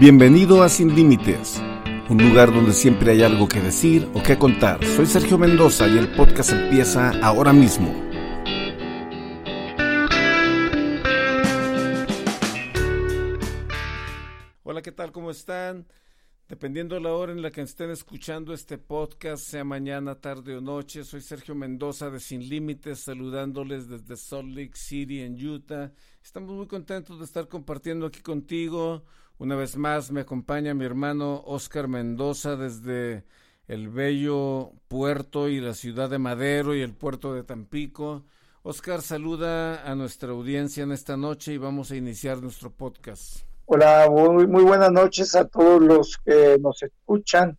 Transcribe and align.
Bienvenido 0.00 0.62
a 0.62 0.70
Sin 0.70 0.96
Límites, 0.96 1.60
un 2.08 2.16
lugar 2.26 2.50
donde 2.54 2.72
siempre 2.72 3.12
hay 3.12 3.22
algo 3.22 3.46
que 3.46 3.60
decir 3.60 4.08
o 4.14 4.22
que 4.22 4.38
contar. 4.38 4.82
Soy 4.82 5.04
Sergio 5.04 5.36
Mendoza 5.36 5.86
y 5.88 5.98
el 5.98 6.10
podcast 6.14 6.52
empieza 6.52 7.10
ahora 7.22 7.52
mismo. 7.52 7.92
Hola, 14.62 14.80
¿qué 14.80 14.90
tal? 14.90 15.12
¿Cómo 15.12 15.30
están? 15.30 15.86
Dependiendo 16.48 16.94
de 16.94 17.02
la 17.02 17.12
hora 17.12 17.32
en 17.32 17.42
la 17.42 17.50
que 17.50 17.60
estén 17.60 17.90
escuchando 17.90 18.54
este 18.54 18.78
podcast, 18.78 19.44
sea 19.44 19.64
mañana, 19.64 20.14
tarde 20.14 20.56
o 20.56 20.62
noche, 20.62 21.04
soy 21.04 21.20
Sergio 21.20 21.54
Mendoza 21.54 22.08
de 22.08 22.20
Sin 22.20 22.48
Límites, 22.48 23.00
saludándoles 23.00 23.86
desde 23.86 24.16
Salt 24.16 24.48
Lake 24.48 24.76
City 24.76 25.20
en 25.20 25.34
Utah. 25.46 25.92
Estamos 26.24 26.52
muy 26.52 26.66
contentos 26.66 27.18
de 27.18 27.26
estar 27.26 27.48
compartiendo 27.48 28.06
aquí 28.06 28.22
contigo. 28.22 29.04
Una 29.40 29.56
vez 29.56 29.78
más 29.78 30.12
me 30.12 30.20
acompaña 30.20 30.74
mi 30.74 30.84
hermano 30.84 31.42
Oscar 31.46 31.88
Mendoza 31.88 32.56
desde 32.56 33.24
el 33.68 33.88
bello 33.88 34.72
puerto 34.86 35.48
y 35.48 35.62
la 35.62 35.72
ciudad 35.72 36.10
de 36.10 36.18
Madero 36.18 36.74
y 36.74 36.82
el 36.82 36.92
puerto 36.92 37.32
de 37.32 37.42
Tampico. 37.42 38.26
Oscar 38.62 39.00
saluda 39.00 39.90
a 39.90 39.94
nuestra 39.94 40.32
audiencia 40.32 40.82
en 40.82 40.92
esta 40.92 41.16
noche 41.16 41.54
y 41.54 41.56
vamos 41.56 41.90
a 41.90 41.96
iniciar 41.96 42.42
nuestro 42.42 42.70
podcast. 42.70 43.46
Hola, 43.64 44.10
muy, 44.10 44.46
muy 44.46 44.62
buenas 44.62 44.92
noches 44.92 45.34
a 45.34 45.46
todos 45.46 45.80
los 45.80 46.18
que 46.18 46.58
nos 46.60 46.82
escuchan. 46.82 47.56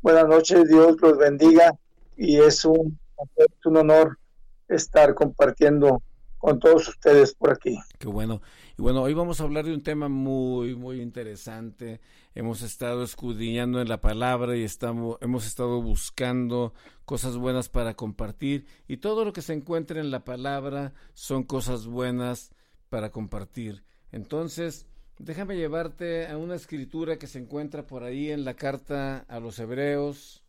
Buenas 0.00 0.28
noches, 0.28 0.68
Dios 0.68 0.98
los 1.02 1.18
bendiga 1.18 1.74
y 2.16 2.36
es 2.36 2.64
un, 2.64 2.96
es 3.34 3.66
un 3.66 3.76
honor 3.78 4.20
estar 4.68 5.16
compartiendo 5.16 6.00
con 6.38 6.58
todos 6.58 6.88
ustedes 6.88 7.34
por 7.34 7.52
aquí. 7.52 7.76
Qué 7.98 8.08
bueno. 8.08 8.40
Y 8.78 8.82
bueno, 8.82 9.02
hoy 9.02 9.12
vamos 9.12 9.40
a 9.40 9.44
hablar 9.44 9.64
de 9.64 9.74
un 9.74 9.82
tema 9.82 10.08
muy, 10.08 10.76
muy 10.76 11.00
interesante. 11.00 12.00
Hemos 12.34 12.62
estado 12.62 13.02
escudriñando 13.02 13.80
en 13.80 13.88
la 13.88 14.00
palabra 14.00 14.56
y 14.56 14.62
estamos, 14.62 15.18
hemos 15.20 15.46
estado 15.46 15.82
buscando 15.82 16.72
cosas 17.04 17.36
buenas 17.36 17.68
para 17.68 17.94
compartir. 17.94 18.66
Y 18.86 18.98
todo 18.98 19.24
lo 19.24 19.32
que 19.32 19.42
se 19.42 19.52
encuentra 19.52 20.00
en 20.00 20.10
la 20.10 20.24
palabra 20.24 20.92
son 21.12 21.42
cosas 21.42 21.86
buenas 21.86 22.52
para 22.88 23.10
compartir. 23.10 23.82
Entonces, 24.12 24.86
déjame 25.18 25.56
llevarte 25.56 26.28
a 26.28 26.38
una 26.38 26.54
escritura 26.54 27.18
que 27.18 27.26
se 27.26 27.40
encuentra 27.40 27.86
por 27.86 28.04
ahí 28.04 28.30
en 28.30 28.44
la 28.44 28.54
carta 28.54 29.24
a 29.28 29.40
los 29.40 29.58
hebreos. 29.58 30.44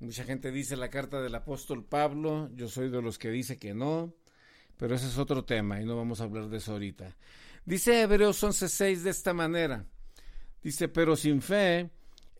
Mucha 0.00 0.24
gente 0.24 0.50
dice 0.50 0.76
la 0.76 0.88
carta 0.88 1.20
del 1.20 1.34
apóstol 1.34 1.84
Pablo. 1.84 2.48
Yo 2.54 2.68
soy 2.68 2.88
de 2.88 3.02
los 3.02 3.18
que 3.18 3.30
dice 3.30 3.58
que 3.58 3.74
no. 3.74 4.14
Pero 4.76 4.94
ese 4.94 5.06
es 5.06 5.18
otro 5.18 5.44
tema 5.44 5.80
y 5.80 5.84
no 5.84 5.96
vamos 5.96 6.20
a 6.20 6.24
hablar 6.24 6.48
de 6.48 6.58
eso 6.58 6.72
ahorita. 6.72 7.16
Dice 7.64 8.02
Hebreos 8.02 8.42
11:6 8.42 9.02
de 9.02 9.10
esta 9.10 9.32
manera. 9.32 9.84
Dice, 10.62 10.88
pero 10.88 11.14
sin 11.14 11.42
fe 11.42 11.90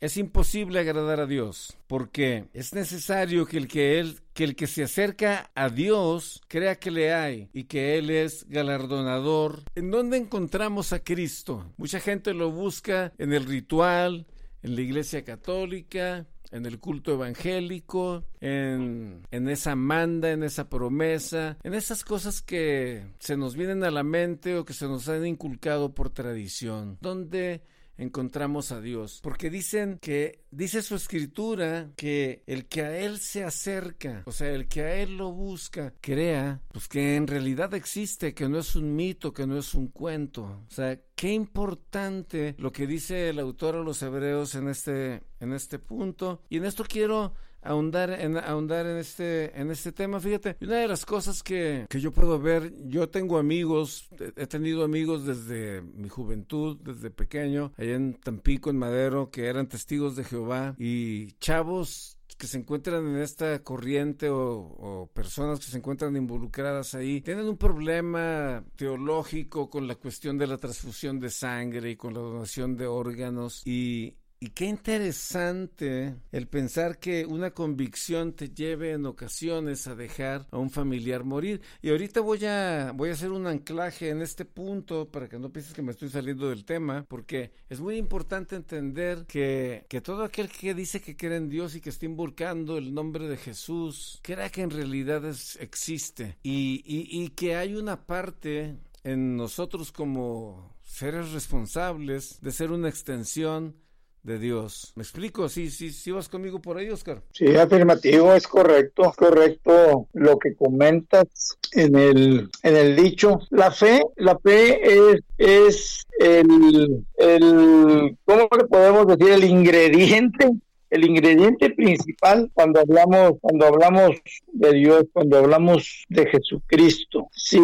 es 0.01 0.17
imposible 0.17 0.81
agradar 0.81 1.21
a 1.21 1.27
Dios, 1.27 1.77
porque 1.87 2.49
es 2.53 2.75
necesario 2.75 3.47
que 3.47 3.57
el 3.57 3.69
que, 3.69 3.99
él, 4.01 4.21
que 4.35 4.45
el 4.45 4.57
que 4.57 4.67
se 4.67 4.83
acerca 4.83 5.51
a 5.55 5.71
Dios 5.71 6.43
crea 6.49 6.77
que 6.77 6.91
le 6.91 7.15
hay 7.15 7.49
y 7.53 7.65
que 7.65 7.97
Él 7.97 8.11
es 8.11 8.47
galardonador. 8.49 9.63
¿En 9.75 9.91
dónde 9.91 10.19
encontramos 10.19 10.93
a 10.93 10.99
Cristo? 11.03 11.73
Mucha 11.77 12.01
gente 12.01 12.35
lo 12.35 12.51
busca 12.51 13.13
en 13.17 13.33
el 13.33 13.47
ritual, 13.47 14.27
en 14.63 14.75
la 14.75 14.83
iglesia 14.83 15.25
católica, 15.25 16.27
en 16.51 16.67
el 16.67 16.79
culto 16.79 17.13
evangélico, 17.13 18.25
en, 18.41 19.23
en, 19.31 19.49
esa 19.49 19.75
manda, 19.77 20.31
en 20.31 20.43
esa 20.43 20.69
promesa, 20.69 21.59
en 21.63 21.75
esas 21.75 22.05
cosas 22.05 22.43
que 22.43 23.05
se 23.19 23.37
nos 23.37 23.57
vienen 23.57 23.85
a 23.85 23.91
la 23.91 24.03
mente 24.03 24.57
o 24.57 24.65
que 24.65 24.73
se 24.73 24.87
nos 24.87 25.09
han 25.09 25.27
inculcado 25.27 25.95
por 25.95 26.11
tradición, 26.11 26.99
donde 27.01 27.63
encontramos 27.97 28.73
a 28.73 28.81
Dios. 28.81 29.21
Porque 29.23 29.51
dicen 29.51 29.99
que, 30.01 30.43
dice 30.51 30.83
su 30.83 30.95
escritura, 30.95 31.91
que 31.97 32.43
el 32.47 32.67
que 32.67 32.83
a 32.83 32.99
Él 32.99 33.19
se 33.19 33.45
acerca, 33.45 34.23
o 34.27 34.33
sea, 34.33 34.51
el 34.51 34.69
que 34.69 34.83
a 34.83 34.95
Él 34.97 35.17
lo 35.17 35.33
busca, 35.33 35.93
crea, 36.01 36.61
pues 36.73 36.89
que 36.89 37.17
en 37.17 37.27
realidad 37.27 37.75
existe, 37.75 38.35
que 38.35 38.49
no 38.49 38.59
es 38.59 38.77
un 38.77 38.95
mito, 38.95 39.33
que 39.33 39.47
no 39.47 39.59
es 39.59 39.75
un 39.75 39.89
cuento. 39.89 40.65
O 40.69 40.71
sea, 40.71 40.99
qué 41.15 41.33
importante 41.33 42.55
lo 42.59 42.73
que 42.73 42.87
dice 42.87 43.29
el 43.29 43.39
autor 43.39 43.77
a 43.77 43.83
los 43.83 44.03
hebreos 44.03 44.55
en 44.55 44.69
este, 44.69 45.23
en 45.41 45.53
este 45.53 45.79
punto. 45.79 46.43
Y 46.49 46.59
en 46.59 46.65
esto 46.65 46.85
quiero 46.89 47.35
ahondar 47.65 48.11
en, 48.11 48.37
ahondar 48.37 48.87
en 48.87 48.99
este, 48.99 49.59
en 49.59 49.71
este 49.71 49.93
tema. 49.93 50.21
Fíjate, 50.21 50.57
una 50.61 50.77
de 50.77 50.89
las 50.89 51.05
cosas 51.05 51.43
que, 51.43 51.87
que 51.89 52.01
yo 52.01 52.13
puedo 52.13 52.39
ver, 52.39 52.73
yo 52.87 53.09
tengo 53.09 53.39
amigos, 53.39 54.09
he 54.37 54.47
tenido 54.47 54.85
amigos 54.85 55.25
desde 55.25 55.83
mi 55.83 56.09
juventud, 56.09 56.79
desde 56.83 57.11
pequeño, 57.11 57.73
allá 57.77 57.95
en 57.95 58.15
Tampico, 58.15 58.71
en 58.71 58.79
Madero, 58.79 59.31
que 59.31 59.47
eran 59.47 59.69
testigos 59.69 60.17
de 60.17 60.25
Jehová 60.25 60.75
y 60.79 61.33
chavos 61.39 62.19
que 62.37 62.47
se 62.49 62.59
encuentran 62.59 63.07
en 63.07 63.19
esta 63.19 63.63
corriente 63.63 64.29
o, 64.29 64.41
o, 64.41 65.07
personas 65.13 65.61
que 65.61 65.67
se 65.67 65.79
encuentran 65.79 66.17
involucradas 66.17 66.97
ahí 66.97 67.21
tienen 67.21 67.47
un 67.47 67.57
problema 67.57 68.65
teológico 68.75 69.71
con 69.71 69.87
la 69.87 69.95
cuestión 69.95 70.37
de 70.37 70.49
la 70.49 70.59
transfusión 70.59 71.21
de 71.21 71.31
sangre 71.31 71.91
y 71.91 71.97
con 71.97 72.13
la 72.13 72.21
donación 72.21 72.77
de 72.77 72.89
órganos 72.89 73.63
y, 73.65 74.17
y 74.45 74.49
qué 74.49 74.67
interesante 74.67 76.17
el 76.31 76.49
pensar 76.49 76.99
que 76.99 77.25
una 77.25 77.53
convicción 77.53 78.35
te 78.35 78.51
lleve 78.51 78.91
en 78.91 79.07
ocasiones 79.07 79.87
a 79.87 79.95
dejar 79.95 80.47
a 80.51 80.59
un 80.59 80.69
familiar 80.69 81.25
morir. 81.25 81.63
Y 81.81 81.89
ahorita 81.89 82.21
voy 82.21 82.45
a, 82.45 82.93
voy 82.95 83.09
a 83.09 83.15
hacer 83.15 83.31
un 83.31 83.47
anclaje 83.47 84.11
en 84.11 84.21
este 84.21 84.45
punto 84.45 85.09
para 85.11 85.31
que 85.31 85.39
no 85.39 85.51
pienses 85.51 85.73
que 85.73 85.81
me 85.81 85.93
estoy 85.93 86.11
saliendo 86.11 86.51
del 86.51 86.67
tema, 86.67 87.07
porque 87.09 87.53
es 87.71 87.81
muy 87.81 87.97
importante 87.97 88.55
entender 88.55 89.25
que, 89.27 89.87
que 89.89 90.03
todo 90.03 90.25
aquel 90.25 90.51
que 90.51 90.75
dice 90.75 91.01
que 91.01 91.17
cree 91.17 91.39
en 91.39 91.49
Dios 91.49 91.75
y 91.75 91.81
que 91.81 91.89
está 91.89 92.05
involucrando 92.05 92.77
el 92.77 92.93
nombre 92.93 93.27
de 93.27 93.39
Jesús, 93.39 94.21
crea 94.23 94.51
que 94.51 94.61
en 94.61 94.71
realidad 94.71 95.25
existe 95.59 96.37
y, 96.43 96.83
y, 96.85 97.23
y 97.23 97.31
que 97.31 97.57
hay 97.57 97.77
una 97.77 98.05
parte 98.05 98.77
en 99.05 99.39
nosotros 99.39 99.91
como 99.91 100.77
seres 100.83 101.33
responsables 101.33 102.43
de 102.43 102.53
ser 102.53 102.73
una 102.73 102.91
extensión 102.91 103.83
de 104.25 104.39
Dios. 104.39 104.93
¿Me 104.97 105.03
explico? 105.03 105.49
Sí, 105.49 105.71
sí, 105.71 105.91
sí 105.91 106.11
vas 106.11 106.29
conmigo 106.29 106.61
por 106.61 106.79
ahí, 106.79 106.89
Oscar. 106.89 107.23
Sí, 107.31 107.55
afirmativo, 107.57 108.33
es 108.35 108.49
correcto, 108.49 109.13
correcto 109.17 110.09
lo 110.15 110.39
que 110.39 110.55
comentas 110.57 111.27
en 111.73 111.95
el, 111.95 112.51
en 112.63 112.77
el 112.77 112.97
dicho. 112.97 113.39
La 113.51 113.71
fe, 113.71 114.03
la 114.17 114.39
fe 114.39 114.81
es, 114.83 115.21
es 115.39 116.07
el, 116.19 117.05
el, 117.19 118.17
¿cómo 118.25 118.49
le 118.59 118.65
podemos 118.65 119.07
decir? 119.07 119.35
El 119.35 119.45
ingrediente 119.45 120.51
el 120.95 121.05
ingrediente 121.05 121.71
principal 121.71 122.51
cuando 122.55 122.81
hablamos 122.81 123.33
cuando 123.41 123.67
hablamos 123.67 124.11
de 124.53 124.73
Dios, 124.75 125.05
cuando 125.13 125.39
hablamos 125.39 126.05
de 126.09 126.27
Jesucristo. 126.27 127.29
Si 127.33 127.59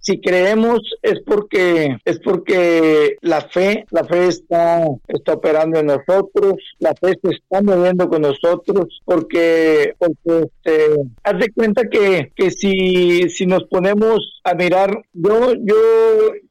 si 0.00 0.20
creemos 0.20 0.80
es 1.02 1.20
porque 1.24 1.96
es 2.04 2.18
porque 2.18 3.16
la 3.20 3.42
fe, 3.42 3.86
la 3.90 4.02
fe 4.04 4.26
está 4.26 4.84
está 5.06 5.34
operando 5.34 5.78
en 5.78 5.86
nosotros, 5.86 6.54
la 6.80 6.94
fe 6.94 7.14
se 7.22 7.36
está 7.36 7.62
moviendo 7.62 8.08
con 8.08 8.22
nosotros 8.22 9.00
porque 9.04 9.94
porque 9.96 10.48
este, 10.64 10.96
haz 11.22 11.38
de 11.38 11.52
cuenta 11.52 11.82
que 11.88 12.32
que 12.34 12.50
si 12.50 13.30
si 13.30 13.46
nos 13.46 13.64
ponemos 13.64 14.40
a 14.42 14.54
mirar 14.54 14.90
yo 15.12 15.54
yo 15.54 15.76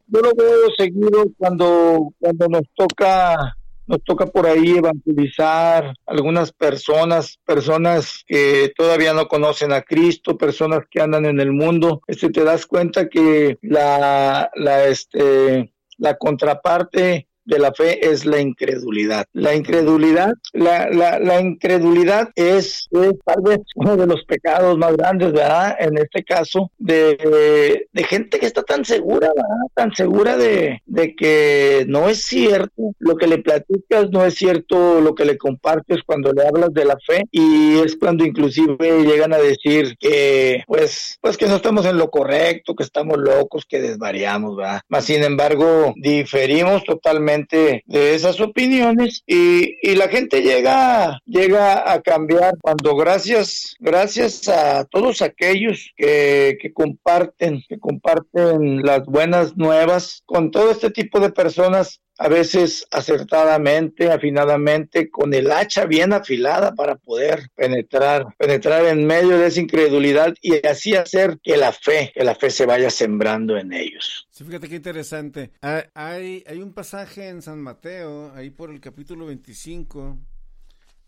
yo 0.08 0.22
lo 0.22 0.32
veo 0.38 0.70
seguido 0.78 1.26
cuando 1.38 2.14
cuando 2.20 2.48
nos 2.48 2.64
toca 2.76 3.57
nos 3.88 4.04
toca 4.04 4.26
por 4.28 4.46
ahí 4.46 4.78
evangelizar 4.78 5.94
algunas 6.06 6.52
personas, 6.52 7.40
personas 7.46 8.24
que 8.28 8.74
todavía 8.76 9.14
no 9.14 9.28
conocen 9.28 9.72
a 9.72 9.82
Cristo, 9.82 10.38
personas 10.38 10.82
que 10.92 11.02
andan 11.02 11.26
en 11.26 11.40
el 11.40 11.52
mundo. 11.52 12.02
Este 12.08 12.30
te 12.30 12.44
das 12.44 12.66
cuenta 12.66 13.10
que 13.10 13.58
la 13.62 14.50
la 14.56 14.86
este 14.86 15.74
la 15.98 16.18
contraparte 16.18 17.27
de 17.48 17.60
la 17.60 17.74
fe 17.74 18.06
es 18.08 18.26
la 18.26 18.40
incredulidad. 18.40 19.26
La 19.34 19.56
incredulidad, 19.56 20.34
la, 20.54 20.90
la, 20.90 21.42
incredulidad 21.42 22.30
es, 22.36 22.88
tal 23.26 23.42
vez 23.42 23.60
uno 23.76 23.96
de 23.96 24.06
los 24.06 24.24
pecados 24.26 24.78
más 24.78 24.96
grandes, 24.98 25.32
¿verdad? 25.32 25.76
En 25.80 25.98
este 25.98 26.24
caso, 26.24 26.72
de, 26.78 27.88
de 27.92 28.04
gente 28.04 28.40
que 28.40 28.46
está 28.46 28.64
tan 28.64 28.84
segura, 28.84 29.30
¿verdad? 29.36 29.66
Tan 29.74 29.96
segura 29.96 30.38
de, 30.38 30.82
de 30.86 31.16
que 31.16 31.86
no 31.88 32.10
es 32.10 32.26
cierto 32.26 32.94
lo 33.00 33.16
que 33.16 33.28
le 33.28 33.38
platicas, 33.40 34.10
no 34.12 34.26
es 34.26 34.36
cierto 34.36 35.00
lo 35.00 35.16
que 35.16 35.26
le 35.26 35.38
compartes 35.38 36.00
cuando 36.06 36.34
le 36.34 36.46
hablas 36.46 36.74
de 36.74 36.86
la 36.86 36.98
fe 37.06 37.24
y 37.32 37.80
es 37.80 37.96
cuando 37.96 38.26
inclusive 38.26 39.04
llegan 39.04 39.34
a 39.34 39.38
decir 39.38 39.96
que 40.00 40.64
pues 40.68 41.18
pues 41.22 41.38
que 41.38 41.48
no 41.48 41.56
estamos 41.56 41.86
en 41.86 41.98
lo 41.98 42.10
correcto, 42.10 42.76
que 42.76 42.84
estamos 42.84 43.18
locos, 43.18 43.66
que 43.68 43.80
desvariamos, 43.80 44.58
¿verdad? 44.58 44.82
Mas 44.90 45.06
sin 45.06 45.24
embargo, 45.24 45.94
diferimos 45.96 46.84
totalmente 46.84 47.37
de 47.48 48.16
esas 48.16 48.40
opiniones 48.40 49.24
y, 49.28 49.76
y 49.82 49.96
la 49.96 50.08
gente 50.08 50.42
llega 50.42 51.20
llega 51.26 51.92
a 51.92 52.02
cambiar 52.02 52.56
cuando 52.62 52.96
gracias 52.96 53.76
gracias 53.80 54.48
a 54.48 54.86
todos 54.86 55.22
aquellos 55.22 55.92
que, 55.96 56.58
que 56.62 56.74
comparten 56.74 57.64
que 57.68 57.80
comparten 57.80 58.82
las 58.82 59.06
buenas 59.06 59.56
nuevas 59.58 60.24
con 60.26 60.52
todo 60.52 60.72
este 60.72 60.90
tipo 60.90 61.20
de 61.20 61.32
personas 61.32 62.02
a 62.18 62.28
veces 62.28 62.88
acertadamente, 62.92 64.12
afinadamente, 64.12 65.10
con 65.10 65.34
el 65.34 65.52
hacha 65.52 65.86
bien 65.86 66.14
afilada 66.14 66.74
para 66.74 66.96
poder 66.96 67.50
penetrar, 67.56 68.36
penetrar 68.38 68.86
en 68.86 69.06
medio 69.06 69.38
de 69.38 69.48
esa 69.48 69.62
incredulidad 69.62 70.34
y 70.42 70.66
así 70.66 70.96
hacer 70.96 71.40
que 71.44 71.58
la 71.58 71.72
fe, 71.72 72.12
que 72.14 72.24
la 72.24 72.36
fe 72.36 72.50
se 72.50 72.66
vaya 72.66 72.90
sembrando 72.90 73.58
en 73.58 73.74
ellos. 73.74 74.28
Sí, 74.32 74.44
fíjate 74.44 74.70
qué 74.70 74.76
interesante. 74.76 75.52
Hay, 75.62 76.44
hay 76.48 76.62
un 76.62 76.74
pasaje 76.74 77.30
en 77.30 77.42
San 77.42 77.62
Mateo, 77.62 78.32
ahí 78.34 78.50
por 78.50 78.72
el 78.72 78.80
capítulo 78.80 79.28
25, 79.28 80.18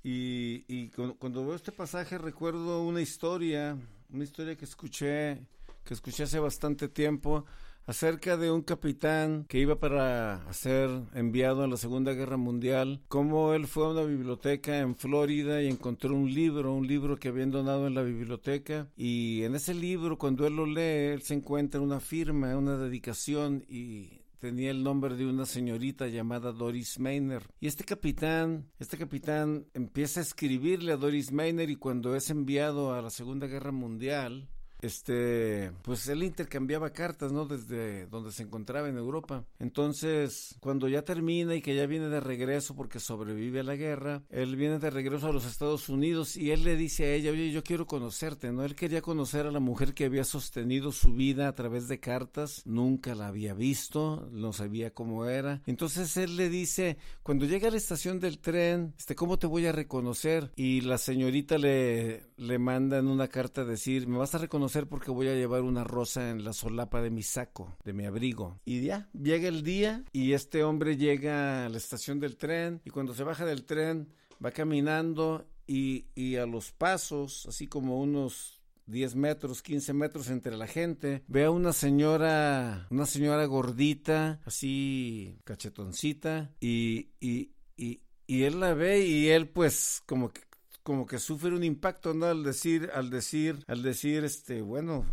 y, 0.04 0.64
y 0.68 0.90
cuando 0.90 1.46
veo 1.46 1.56
este 1.56 1.72
pasaje 1.72 2.18
recuerdo 2.18 2.84
una 2.84 3.02
historia, 3.02 3.78
una 4.12 4.24
historia 4.24 4.56
que 4.56 4.66
escuché, 4.66 5.40
que 5.84 5.94
escuché 5.94 6.24
hace 6.24 6.40
bastante 6.40 6.88
tiempo, 6.88 7.46
acerca 7.90 8.38
de 8.38 8.52
un 8.52 8.62
capitán 8.62 9.46
que 9.50 9.58
iba 9.58 9.80
para 9.80 10.46
ser 10.54 10.92
enviado 11.16 11.64
a 11.64 11.68
la 11.68 11.76
Segunda 11.76 12.14
Guerra 12.14 12.38
Mundial, 12.38 13.02
cómo 13.08 13.56
él 13.56 13.66
fue 13.66 13.86
a 13.86 13.90
una 13.90 14.04
biblioteca 14.04 14.78
en 14.78 14.96
Florida 14.96 15.64
y 15.64 15.70
encontró 15.70 16.14
un 16.14 16.32
libro, 16.32 16.72
un 16.72 16.86
libro 16.86 17.18
que 17.18 17.30
habían 17.30 17.50
donado 17.50 17.88
en 17.88 17.96
la 17.96 18.04
biblioteca 18.04 18.88
y 18.96 19.42
en 19.42 19.56
ese 19.56 19.74
libro 19.74 20.20
cuando 20.20 20.46
él 20.46 20.56
lo 20.56 20.68
lee, 20.68 21.14
él 21.14 21.24
se 21.24 21.34
encuentra 21.34 21.82
una 21.82 22.00
firma, 22.00 22.56
una 22.56 22.78
dedicación 22.78 23.66
y 23.68 24.22
tenía 24.38 24.70
el 24.70 24.84
nombre 24.84 25.16
de 25.16 25.26
una 25.26 25.48
señorita 25.48 26.08
llamada 26.10 26.52
Doris 26.52 27.00
Mayner. 27.00 27.42
Y 27.60 27.66
este 27.66 27.86
capitán, 27.86 28.68
este 28.78 29.00
capitán 29.00 29.66
empieza 29.74 30.20
a 30.20 30.24
escribirle 30.24 30.92
a 30.92 30.98
Doris 30.98 31.32
Mayner 31.32 31.72
y 31.72 31.76
cuando 31.76 32.16
es 32.16 32.30
enviado 32.30 32.94
a 32.94 33.02
la 33.02 33.10
Segunda 33.10 33.48
Guerra 33.48 33.72
Mundial, 33.72 34.48
este, 34.81 35.72
pues 35.81 36.08
él 36.08 36.24
intercambiaba 36.24 36.92
cartas, 36.92 37.31
¿no? 37.31 37.46
Desde 37.46 38.08
donde 38.08 38.31
se 38.31 38.44
encontraba 38.44 38.90
en 38.90 38.98
Europa. 38.98 39.46
Entonces, 39.60 40.56
cuando 40.60 40.88
ya 40.88 41.04
termina 41.04 41.56
y 41.56 41.62
que 41.62 41.76
ya 41.76 41.86
viene 41.86 42.08
de 42.08 42.20
regreso 42.20 42.76
porque 42.76 43.00
sobrevive 43.00 43.60
a 43.60 43.64
la 43.64 43.76
guerra, 43.76 44.24
él 44.30 44.56
viene 44.56 44.80
de 44.80 44.90
regreso 44.90 45.28
a 45.28 45.34
los 45.34 45.46
Estados 45.46 45.90
Unidos 45.90 46.38
y 46.38 46.52
él 46.52 46.64
le 46.64 46.76
dice 46.76 47.06
a 47.06 47.14
ella, 47.14 47.31
oye, 47.31 47.52
yo 47.52 47.64
quiero 47.64 47.86
conocerte, 47.86 48.52
¿no? 48.52 48.64
Él 48.64 48.76
quería 48.76 49.02
conocer 49.02 49.46
a 49.46 49.52
la 49.52 49.60
mujer 49.60 49.94
que 49.94 50.06
había 50.06 50.24
sostenido 50.24 50.92
su 50.92 51.14
vida 51.14 51.48
a 51.48 51.56
través 51.56 51.88
de 51.88 52.00
cartas, 52.00 52.62
nunca 52.66 53.16
la 53.16 53.28
había 53.28 53.54
visto, 53.54 54.30
no 54.31 54.54
sabía 54.54 54.94
cómo 54.94 55.26
era. 55.26 55.62
Entonces 55.66 56.16
él 56.18 56.38
le 56.38 56.50
dice, 56.50 56.98
cuando 57.24 57.46
llega 57.46 57.68
a 57.68 57.72
la 57.72 57.78
estación 57.78 58.20
del 58.20 58.40
tren, 58.40 58.94
este, 58.98 59.16
¿cómo 59.16 59.38
te 59.40 59.48
voy 59.48 59.66
a 59.66 59.72
reconocer? 59.72 60.52
Y 60.56 60.81
la 60.81 60.98
señorita 60.98 61.58
le, 61.58 62.30
le 62.38 62.60
manda 62.60 62.98
en 62.98 63.08
una 63.08 63.28
carta 63.28 63.66
decir, 63.66 64.08
me 64.08 64.18
vas 64.18 64.36
a 64.36 64.38
reconocer 64.38 64.69
porque 64.88 65.12
voy 65.12 65.27
a 65.27 65.36
llevar 65.36 65.62
una 65.62 65.83
rosa 65.83 66.30
en 66.30 66.44
la 66.44 66.54
solapa 66.54 67.01
de 67.01 67.10
mi 67.10 67.24
saco, 67.24 67.75
de 67.83 67.94
mi 67.94 68.06
abrigo. 68.06 68.60
Y 68.66 68.81
ya, 68.81 69.10
llega 69.13 69.48
el 69.48 69.63
día 69.63 70.04
y 70.12 70.33
este 70.33 70.63
hombre 70.63 70.98
llega 70.98 71.66
a 71.66 71.69
la 71.69 71.77
estación 71.77 72.19
del 72.19 72.38
tren 72.38 72.81
y 72.86 72.89
cuando 72.89 73.13
se 73.13 73.24
baja 73.24 73.45
del 73.45 73.66
tren 73.66 74.13
va 74.44 74.51
caminando 74.51 75.48
y, 75.68 76.06
y 76.16 76.38
a 76.38 76.45
los 76.45 76.71
pasos, 76.71 77.45
así 77.48 77.68
como 77.68 78.00
unos 78.00 78.62
10 78.89 79.16
metros, 79.16 79.62
15 79.62 79.94
metros 79.94 80.30
entre 80.30 80.57
la 80.57 80.68
gente, 80.68 81.24
ve 81.27 81.45
a 81.45 81.51
una 81.51 81.74
señora, 81.74 82.88
una 82.89 83.06
señora 83.06 83.45
gordita, 83.45 84.42
así 84.45 85.38
cachetoncita, 85.44 86.51
y, 86.60 87.10
y, 87.19 87.51
y, 87.77 88.01
y 88.25 88.44
él 88.44 88.60
la 88.60 88.74
ve 88.74 89.06
y 89.06 89.30
él 89.30 89.50
pues 89.50 90.01
como 90.06 90.30
que 90.30 90.42
como 90.90 91.06
que 91.06 91.20
sufre 91.20 91.54
un 91.54 91.64
impacto, 91.64 92.16
¿no? 92.16 92.26
Al 92.26 92.44
decir, 92.44 92.90
al 92.96 93.12
decir, 93.12 93.64
al 93.68 93.84
decir, 93.84 94.24
este, 94.24 94.64
bueno, 94.64 95.06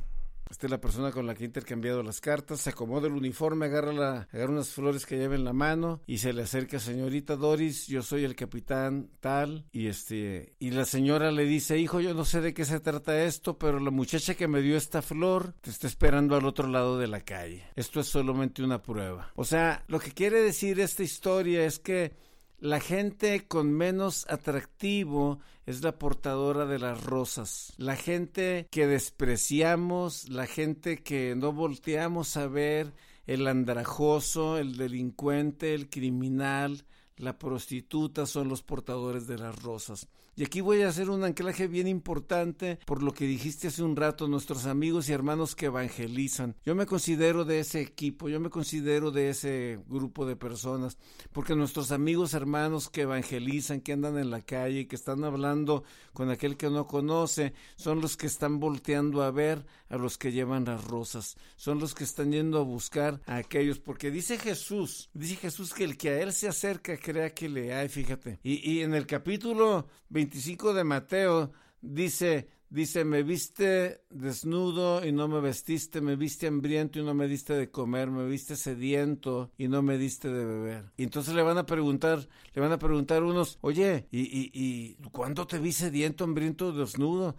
esta 0.49 0.67
es 0.67 0.70
la 0.70 0.81
persona 0.81 1.12
con 1.12 1.26
la 1.26 1.34
que 1.34 1.44
he 1.44 1.46
intercambiado 1.46 2.02
las 2.02 2.23
cartas. 2.23 2.62
Se 2.62 2.70
acomoda 2.70 3.08
el 3.08 3.12
uniforme, 3.12 3.67
agarra, 3.67 3.93
la, 3.93 4.26
agarra 4.32 4.52
unas 4.52 4.70
flores 4.70 5.05
que 5.05 5.19
lleva 5.19 5.34
en 5.34 5.44
la 5.44 5.52
mano 5.52 6.00
y 6.06 6.17
se 6.17 6.32
le 6.32 6.44
acerca, 6.44 6.78
señorita 6.78 7.37
Doris, 7.37 7.88
yo 7.88 8.00
soy 8.00 8.25
el 8.25 8.34
capitán 8.34 9.11
tal. 9.20 9.67
Y 9.70 9.88
este, 9.88 10.55
y 10.58 10.70
la 10.70 10.87
señora 10.87 11.31
le 11.31 11.44
dice, 11.44 11.76
hijo, 11.76 12.00
yo 12.00 12.14
no 12.14 12.25
sé 12.25 12.40
de 12.40 12.55
qué 12.55 12.64
se 12.64 12.81
trata 12.81 13.23
esto, 13.25 13.58
pero 13.58 13.78
la 13.78 13.90
muchacha 13.90 14.34
que 14.34 14.49
me 14.49 14.62
dio 14.62 14.78
esta 14.78 15.02
flor 15.02 15.52
te 15.61 15.69
está 15.69 15.88
esperando 15.88 16.37
al 16.37 16.46
otro 16.46 16.69
lado 16.69 16.99
de 16.99 17.08
la 17.08 17.20
calle. 17.20 17.64
Esto 17.76 18.00
es 18.00 18.06
solamente 18.06 18.62
una 18.62 18.81
prueba. 18.81 19.31
O 19.34 19.44
sea, 19.44 19.84
lo 19.88 20.00
que 20.00 20.12
quiere 20.12 20.40
decir 20.40 20.81
esta 20.81 21.02
historia 21.02 21.67
es 21.67 21.78
que 21.78 22.25
la 22.58 22.80
gente 22.80 23.46
con 23.46 23.72
menos 23.72 24.26
atractivo 24.28 25.40
es 25.66 25.82
la 25.82 25.98
portadora 25.98 26.64
de 26.64 26.78
las 26.78 27.04
rosas. 27.04 27.72
La 27.76 27.96
gente 27.96 28.66
que 28.70 28.86
despreciamos, 28.86 30.28
la 30.28 30.46
gente 30.46 31.02
que 31.02 31.34
no 31.36 31.52
volteamos 31.52 32.36
a 32.36 32.46
ver, 32.46 32.94
el 33.26 33.46
andrajoso, 33.46 34.58
el 34.58 34.76
delincuente, 34.76 35.74
el 35.74 35.90
criminal, 35.90 36.84
la 37.16 37.38
prostituta 37.38 38.26
son 38.26 38.48
los 38.48 38.62
portadores 38.62 39.26
de 39.26 39.38
las 39.38 39.60
rosas. 39.62 40.08
Y 40.38 40.44
aquí 40.44 40.60
voy 40.60 40.82
a 40.82 40.88
hacer 40.88 41.08
un 41.08 41.24
anclaje 41.24 41.66
bien 41.66 41.88
importante 41.88 42.78
por 42.84 43.02
lo 43.02 43.14
que 43.14 43.24
dijiste 43.24 43.68
hace 43.68 43.82
un 43.82 43.96
rato, 43.96 44.28
nuestros 44.28 44.66
amigos 44.66 45.08
y 45.08 45.14
hermanos 45.14 45.56
que 45.56 45.64
evangelizan. 45.64 46.54
Yo 46.62 46.74
me 46.74 46.84
considero 46.84 47.46
de 47.46 47.60
ese 47.60 47.80
equipo, 47.80 48.28
yo 48.28 48.38
me 48.38 48.50
considero 48.50 49.10
de 49.10 49.30
ese 49.30 49.78
grupo 49.88 50.26
de 50.26 50.36
personas, 50.36 50.98
porque 51.32 51.56
nuestros 51.56 51.90
amigos, 51.90 52.34
hermanos 52.34 52.90
que 52.90 53.00
evangelizan, 53.02 53.80
que 53.80 53.94
andan 53.94 54.18
en 54.18 54.28
la 54.28 54.42
calle, 54.42 54.86
que 54.86 54.96
están 54.96 55.24
hablando 55.24 55.84
con 56.12 56.28
aquel 56.28 56.58
que 56.58 56.68
no 56.68 56.86
conoce, 56.86 57.54
son 57.76 58.02
los 58.02 58.18
que 58.18 58.26
están 58.26 58.60
volteando 58.60 59.22
a 59.22 59.30
ver 59.30 59.64
a 59.88 59.96
los 59.96 60.18
que 60.18 60.32
llevan 60.32 60.66
las 60.66 60.84
rosas, 60.84 61.38
son 61.56 61.78
los 61.78 61.94
que 61.94 62.04
están 62.04 62.32
yendo 62.32 62.58
a 62.58 62.62
buscar 62.62 63.22
a 63.25 63.37
aquellos, 63.37 63.78
porque 63.78 64.11
dice 64.11 64.37
Jesús, 64.37 65.08
dice 65.14 65.37
Jesús 65.37 65.72
que 65.72 65.84
el 65.84 65.96
que 65.96 66.11
a 66.11 66.20
él 66.20 66.34
se 66.34 66.46
acerca 66.46 66.99
crea 66.99 67.32
que 67.32 67.49
le 67.49 67.72
hay, 67.72 67.88
fíjate. 67.88 68.38
Y, 68.42 68.70
y 68.70 68.82
en 68.82 68.92
el 68.92 69.06
capítulo 69.06 69.87
25 70.26 70.75
de 70.75 70.83
Mateo 70.83 71.52
dice, 71.80 72.49
dice, 72.68 73.04
me 73.04 73.23
viste 73.23 74.02
desnudo 74.11 75.06
y 75.06 75.12
no 75.12 75.28
me 75.28 75.40
vestiste, 75.40 76.00
me 76.00 76.16
viste 76.16 76.49
hambriento 76.49 76.99
y 76.99 77.04
no 77.04 77.14
me 77.14 77.28
diste 77.28 77.54
de 77.54 77.71
comer, 77.71 78.11
me 78.11 78.26
viste 78.26 78.56
sediento 78.56 79.52
y 79.56 79.68
no 79.68 79.83
me 79.83 79.99
diste 79.99 80.28
de 80.28 80.45
beber. 80.45 80.90
Y 80.97 81.04
entonces 81.04 81.33
le 81.33 81.42
van 81.42 81.59
a 81.59 81.66
preguntar, 81.66 82.28
le 82.54 82.61
van 82.61 82.73
a 82.73 82.78
preguntar 82.78 83.23
unos, 83.23 83.59
oye, 83.61 84.09
¿y, 84.11 84.23
y, 84.23 84.50
y 84.52 84.95
cuándo 85.12 85.47
te 85.47 85.61
vi 85.61 85.71
sediento, 85.71 86.25
hambriento, 86.25 86.73
desnudo? 86.73 87.37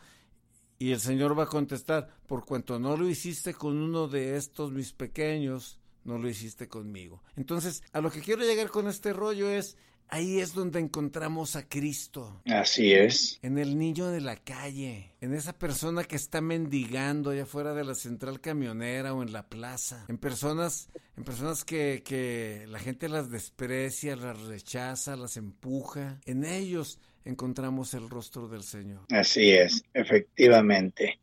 Y 0.80 0.92
el 0.92 1.02
Señor 1.02 1.38
va 1.38 1.44
a 1.44 1.48
contestar, 1.48 2.08
por 2.26 2.46
cuanto 2.46 2.80
no 2.80 2.96
lo 2.96 3.10
hiciste 3.10 3.54
con 3.54 3.76
uno 3.78 4.08
de 4.08 4.38
estos 4.38 4.72
mis 4.72 4.94
pequeños, 4.94 5.78
no 6.06 6.18
lo 6.18 6.30
hiciste 6.30 6.70
conmigo. 6.70 7.22
Entonces, 7.36 7.84
a 7.92 8.00
lo 8.00 8.10
que 8.10 8.22
quiero 8.22 8.44
llegar 8.44 8.70
con 8.70 8.88
este 8.88 9.12
rollo 9.12 9.50
es, 9.50 9.76
Ahí 10.10 10.40
es 10.40 10.54
donde 10.54 10.80
encontramos 10.80 11.56
a 11.56 11.68
Cristo. 11.68 12.42
Así 12.46 12.94
es. 12.94 13.40
En 13.42 13.58
el 13.58 13.78
niño 13.78 14.08
de 14.08 14.22
la 14.22 14.38
calle, 14.38 15.12
en 15.20 15.34
esa 15.34 15.58
persona 15.58 16.04
que 16.04 16.16
está 16.16 16.40
mendigando 16.40 17.32
allá 17.32 17.44
afuera 17.44 17.74
de 17.74 17.84
la 17.84 17.96
central 17.96 18.40
camionera 18.40 19.14
o 19.14 19.22
en 19.22 19.34
la 19.34 19.48
plaza, 19.48 20.06
en 20.08 20.18
personas, 20.18 20.90
en 21.18 21.24
personas 21.24 21.66
que, 21.66 22.04
que 22.06 22.66
la 22.68 22.80
gente 22.80 23.10
las 23.10 23.30
desprecia, 23.30 24.16
las 24.16 24.42
rechaza, 24.44 25.16
las 25.16 25.36
empuja. 25.36 26.20
En 26.26 26.46
ellos 26.46 27.00
encontramos 27.26 27.94
el 27.94 28.10
rostro 28.10 28.48
del 28.48 28.64
Señor. 28.64 29.02
Así 29.10 29.52
es, 29.52 29.84
efectivamente. 29.94 31.20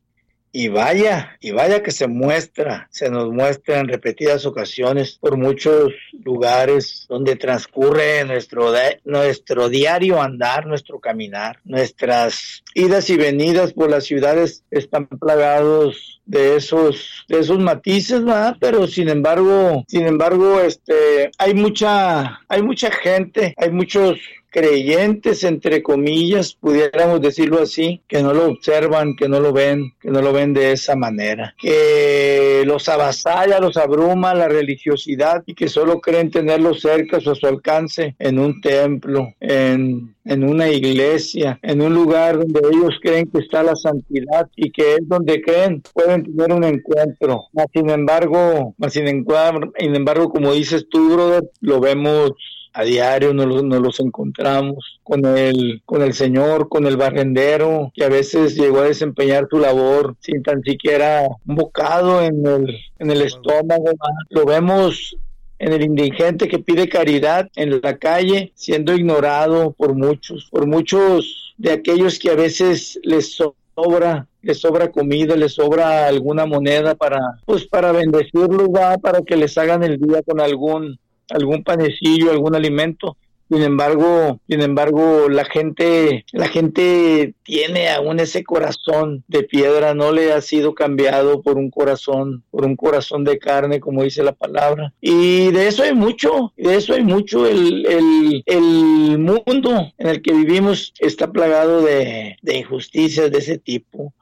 Y 0.57 0.69
vaya, 0.69 1.37
y 1.41 1.51
vaya 1.51 1.83
que 1.83 1.91
se 1.91 2.07
muestra, 2.07 2.87
se 2.93 3.11
nos 3.11 3.29
muestra 3.33 3.81
en 3.81 3.89
repetidas 3.89 4.47
ocasiones 4.47 5.19
por 5.21 5.37
muchos 5.37 5.93
lugares 6.25 7.07
donde 7.09 7.35
transcurre 7.35 8.25
nuestro, 8.25 8.73
nuestro 9.05 9.69
diario 9.69 10.23
andar, 10.23 10.67
nuestro 10.67 11.01
caminar, 11.01 11.59
nuestras 11.65 12.63
idas 12.73 13.11
y 13.11 13.17
venidas 13.17 13.73
por 13.73 13.91
las 13.91 14.05
ciudades 14.05 14.63
están 14.71 15.09
plagados 15.09 16.21
de 16.27 16.57
esos 16.57 17.25
de 17.29 17.41
esos 17.41 17.59
matices 17.59 18.25
¿verdad? 18.25 18.57
pero 18.59 18.87
sin 18.87 19.11
embargo 19.11 19.85
sin 19.89 20.07
embargo 20.07 20.61
este 20.61 21.31
hay 21.37 21.53
mucha 21.53 22.41
hay 22.49 22.63
mucha 22.63 22.91
gente 22.91 23.55
hay 23.59 23.71
muchos 23.71 24.19
creyentes, 24.55 25.43
entre 25.43 25.83
comillas, 25.83 26.55
pudiéramos 26.55 27.21
decirlo 27.21 27.61
así, 27.61 28.01
que 28.07 28.23
no 28.23 28.33
lo 28.33 28.51
observan, 28.51 29.17
que 29.17 29.29
no 29.29 29.41
lo 29.41 29.53
ven, 29.53 29.93
que 30.01 30.13
no 30.13 30.23
lo 30.23 30.33
ven 30.33 30.55
de 30.55 30.71
esa 30.71 30.95
manera, 30.95 31.57
que 31.59 32.63
los 32.65 32.89
avasalla, 32.89 33.59
los 33.59 33.77
abruma 33.77 34.33
la 34.33 34.47
religiosidad 34.47 35.43
y 35.45 35.55
que 35.55 35.67
solo 35.69 36.01
creen 36.01 36.31
tenerlo 36.31 36.73
cerca 36.73 37.17
o 37.17 37.31
a 37.33 37.35
su 37.35 37.47
alcance 37.49 38.15
en 38.21 38.39
un 38.39 38.61
templo, 38.61 39.35
en, 39.41 40.15
en 40.25 40.45
una 40.45 40.69
iglesia, 40.69 41.59
en 41.61 41.83
un 41.83 41.93
lugar 41.93 42.39
donde 42.39 42.61
ellos 42.73 42.95
creen 43.03 43.29
que 43.33 43.41
está 43.41 43.65
la 43.65 43.75
santidad 43.75 44.49
y 44.55 44.71
que 44.71 44.93
es 44.93 45.09
donde 45.09 45.43
creen 45.43 45.83
pueden 45.93 46.23
tener 46.23 46.53
un 46.53 46.63
encuentro. 46.63 47.47
Sin 47.73 47.91
embargo, 47.91 48.77
sin 48.89 49.09
embargo, 49.09 49.73
sin 49.77 49.97
embargo, 49.97 50.29
como 50.29 50.53
dices 50.53 50.87
tú, 50.89 51.13
brother, 51.13 51.51
lo 51.61 51.81
vemos 51.81 52.31
a 52.75 52.83
diario 52.83 53.33
nos, 53.33 53.47
los 53.47 54.01
encontramos 54.01 55.01
con 55.05 55.25
el, 55.25 55.81
con 55.87 56.03
el 56.03 56.13
señor, 56.13 56.69
con 56.69 56.87
el 56.87 56.97
barrendero, 56.97 57.93
que 57.95 58.05
a 58.05 58.09
veces 58.09 58.57
llegó 58.57 58.81
a 58.81 58.89
desempeñar 58.89 59.47
su 59.49 59.59
labor 59.59 60.17
sin 60.19 60.43
tan 60.43 60.61
siquiera 60.63 61.29
un 61.47 61.55
bocado 61.55 62.23
en 62.23 62.45
el, 62.45 62.77
en 62.99 63.11
el 63.11 63.23
estómago. 63.23 63.93
Lo 64.31 64.45
vemos 64.45 65.17
en 65.61 65.73
el 65.73 65.83
indigente 65.83 66.49
que 66.49 66.59
pide 66.59 66.89
caridad 66.89 67.49
en 67.55 67.81
la 67.81 67.97
calle, 67.97 68.53
siendo 68.57 68.93
ignorado 68.93 69.71
por 69.73 69.95
muchos, 69.95 70.49
por 70.51 70.67
muchos 70.67 71.55
de 71.57 71.71
aquellos 71.71 72.19
que 72.19 72.31
a 72.31 72.35
veces 72.35 72.99
les 73.05 73.37
sobra 73.37 74.27
les 74.45 74.61
sobra 74.61 74.91
comida, 74.91 75.37
les 75.37 75.55
sobra 75.55 76.07
alguna 76.07 76.45
moneda 76.45 76.95
para 76.95 77.19
pues 77.47 77.67
para 77.67 77.93
bendecirlos, 77.93 78.69
va, 78.69 78.99
para 78.99 79.23
que 79.23 79.37
les 79.37 79.57
hagan 79.57 79.83
el 79.83 79.99
día 79.99 80.23
con 80.23 80.39
algún 80.39 80.99
algún 81.31 81.63
panecillo, 81.63 82.31
algún 82.31 82.55
alimento. 82.55 83.17
Sin 83.51 83.63
embargo, 83.63 84.41
sin 84.49 84.63
embargo, 84.63 85.29
la 85.29 85.45
gente, 85.45 86.25
la 86.33 86.49
gente 86.49 87.35
tiene 87.43 87.91
aún 87.91 88.19
ese 88.19 88.43
corazón 88.43 89.23
de 89.29 89.43
piedra, 89.43 89.95
no 89.95 90.13
le 90.13 90.33
ha 90.33 90.41
sido 90.41 90.75
cambiado 90.75 91.43
por 91.43 91.59
un 91.59 91.71
corazón, 91.71 92.43
por 92.51 92.65
un 92.65 92.75
corazón 92.75 93.23
de 93.23 93.39
carne, 93.39 93.81
como 93.81 94.03
dice 94.03 94.23
la 94.23 94.33
palabra. 94.33 94.95
Y 95.01 95.53
de 95.53 95.69
eso 95.69 95.83
hay 95.83 95.95
mucho, 95.95 96.55
de 96.57 96.77
eso 96.77 96.95
hay 96.95 97.05
mucho. 97.05 97.47
El, 97.47 97.87
el, 97.87 98.43
el 98.47 99.19
mundo 99.19 99.93
en 99.99 100.07
el 100.09 100.23
que 100.23 100.33
vivimos 100.33 100.95
está 100.99 101.31
plagado 101.31 101.83
de, 101.83 102.37
de 102.41 102.59
injusticias 102.59 103.31
de 103.31 103.39
ese 103.39 103.59
tipo 103.59 104.15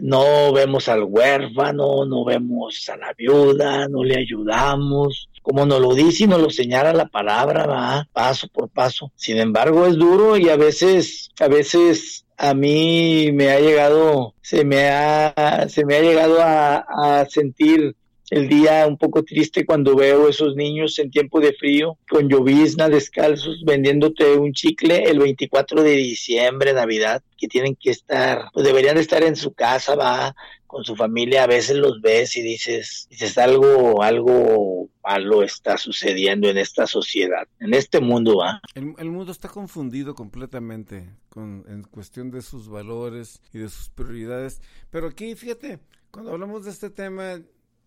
no 0.00 0.52
vemos 0.52 0.88
al 0.88 1.04
huérfano, 1.04 2.04
no 2.06 2.24
vemos 2.24 2.88
a 2.88 2.96
la 2.96 3.12
viuda, 3.12 3.88
no 3.88 4.02
le 4.02 4.16
ayudamos, 4.16 5.28
como 5.42 5.66
nos 5.66 5.80
lo 5.80 5.94
dice 5.94 6.24
y 6.24 6.26
nos 6.26 6.40
lo 6.40 6.50
señala 6.50 6.92
la 6.92 7.06
palabra, 7.06 7.66
va 7.66 8.08
paso 8.12 8.48
por 8.48 8.68
paso. 8.68 9.12
Sin 9.16 9.38
embargo, 9.38 9.86
es 9.86 9.96
duro 9.96 10.36
y 10.36 10.48
a 10.48 10.56
veces, 10.56 11.30
a 11.40 11.48
veces 11.48 12.24
a 12.36 12.54
mí 12.54 13.30
me 13.32 13.50
ha 13.50 13.60
llegado, 13.60 14.34
se 14.42 14.64
me 14.64 14.88
ha, 14.88 15.66
se 15.68 15.84
me 15.84 15.96
ha 15.96 16.00
llegado 16.02 16.40
a, 16.40 16.84
a 17.20 17.26
sentir 17.26 17.94
el 18.30 18.48
día 18.48 18.86
un 18.86 18.96
poco 18.96 19.24
triste 19.24 19.66
cuando 19.66 19.96
veo 19.96 20.28
esos 20.28 20.54
niños 20.54 20.98
en 21.00 21.10
tiempo 21.10 21.40
de 21.40 21.52
frío, 21.52 21.98
con 22.08 22.28
llovizna, 22.28 22.88
descalzos, 22.88 23.64
vendiéndote 23.64 24.36
un 24.36 24.52
chicle 24.52 25.02
el 25.04 25.18
24 25.18 25.82
de 25.82 25.96
diciembre, 25.96 26.72
Navidad, 26.72 27.22
que 27.36 27.48
tienen 27.48 27.74
que 27.74 27.90
estar, 27.90 28.44
pues 28.54 28.64
deberían 28.64 28.94
de 28.94 29.02
estar 29.02 29.22
en 29.24 29.34
su 29.34 29.52
casa, 29.52 29.96
va, 29.96 30.36
con 30.70 30.84
su 30.84 30.94
familia, 30.94 31.42
a 31.42 31.46
veces 31.48 31.76
los 31.76 32.00
ves 32.00 32.36
y 32.36 32.42
dices, 32.42 33.08
dices 33.10 33.36
algo, 33.38 34.04
algo 34.04 34.88
malo 35.02 35.42
está 35.42 35.76
sucediendo 35.76 36.48
en 36.48 36.58
esta 36.58 36.86
sociedad, 36.86 37.48
en 37.58 37.74
este 37.74 37.98
mundo, 37.98 38.36
va. 38.36 38.62
El, 38.76 38.94
el 38.96 39.10
mundo 39.10 39.32
está 39.32 39.48
confundido 39.48 40.14
completamente 40.14 41.10
con, 41.28 41.64
en 41.66 41.82
cuestión 41.82 42.30
de 42.30 42.40
sus 42.40 42.68
valores 42.68 43.42
y 43.52 43.58
de 43.58 43.68
sus 43.68 43.88
prioridades, 43.88 44.62
pero 44.90 45.08
aquí, 45.08 45.34
fíjate, 45.34 45.80
cuando 46.12 46.30
hablamos 46.30 46.64
de 46.64 46.70
este 46.70 46.88
tema, 46.88 47.42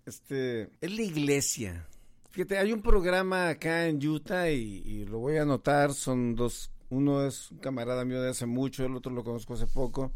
este, 0.05 0.63
es 0.81 0.91
la 0.91 1.01
iglesia. 1.03 1.87
Fíjate, 2.31 2.57
hay 2.57 2.73
un 2.73 2.81
programa 2.81 3.47
acá 3.47 3.87
en 3.87 4.05
Utah 4.05 4.49
y, 4.49 5.05
lo 5.05 5.19
voy 5.19 5.37
a 5.37 5.43
anotar, 5.43 5.93
son 5.93 6.35
dos, 6.35 6.69
uno 6.89 7.25
es 7.25 7.49
un 7.49 7.59
camarada 7.59 8.03
mío 8.03 8.21
de 8.21 8.31
hace 8.31 8.45
mucho, 8.45 8.85
el 8.85 8.93
otro 8.97 9.13
lo 9.13 9.23
conozco 9.23 9.53
hace 9.53 9.67
poco. 9.67 10.11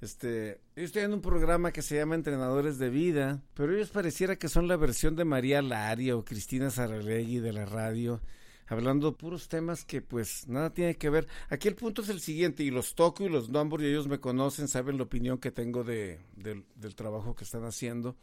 Este, 0.00 0.60
ellos 0.74 0.92
tienen 0.92 1.14
un 1.14 1.22
programa 1.22 1.72
que 1.72 1.80
se 1.80 1.96
llama 1.96 2.16
Entrenadores 2.16 2.78
de 2.78 2.90
Vida, 2.90 3.42
pero 3.54 3.74
ellos 3.74 3.90
pareciera 3.90 4.36
que 4.36 4.48
son 4.48 4.68
la 4.68 4.76
versión 4.76 5.16
de 5.16 5.24
María 5.24 5.62
Laria 5.62 6.16
o 6.16 6.24
Cristina 6.24 6.70
Saralegui 6.70 7.38
de 7.38 7.54
la 7.54 7.64
radio, 7.64 8.20
hablando 8.66 9.16
puros 9.16 9.48
temas 9.48 9.86
que 9.86 10.02
pues 10.02 10.48
nada 10.48 10.74
tiene 10.74 10.96
que 10.96 11.08
ver. 11.08 11.26
Aquí 11.48 11.68
el 11.68 11.76
punto 11.76 12.02
es 12.02 12.10
el 12.10 12.20
siguiente, 12.20 12.62
y 12.62 12.70
los 12.70 12.94
toco 12.94 13.24
y 13.24 13.30
los 13.30 13.48
nombro 13.48 13.82
y 13.82 13.86
ellos 13.86 14.06
me 14.06 14.20
conocen, 14.20 14.68
saben 14.68 14.98
la 14.98 15.04
opinión 15.04 15.38
que 15.38 15.50
tengo 15.50 15.82
de, 15.82 16.20
del 16.36 16.94
trabajo 16.94 17.34
que 17.34 17.44
están 17.44 17.64
haciendo. 17.64 18.16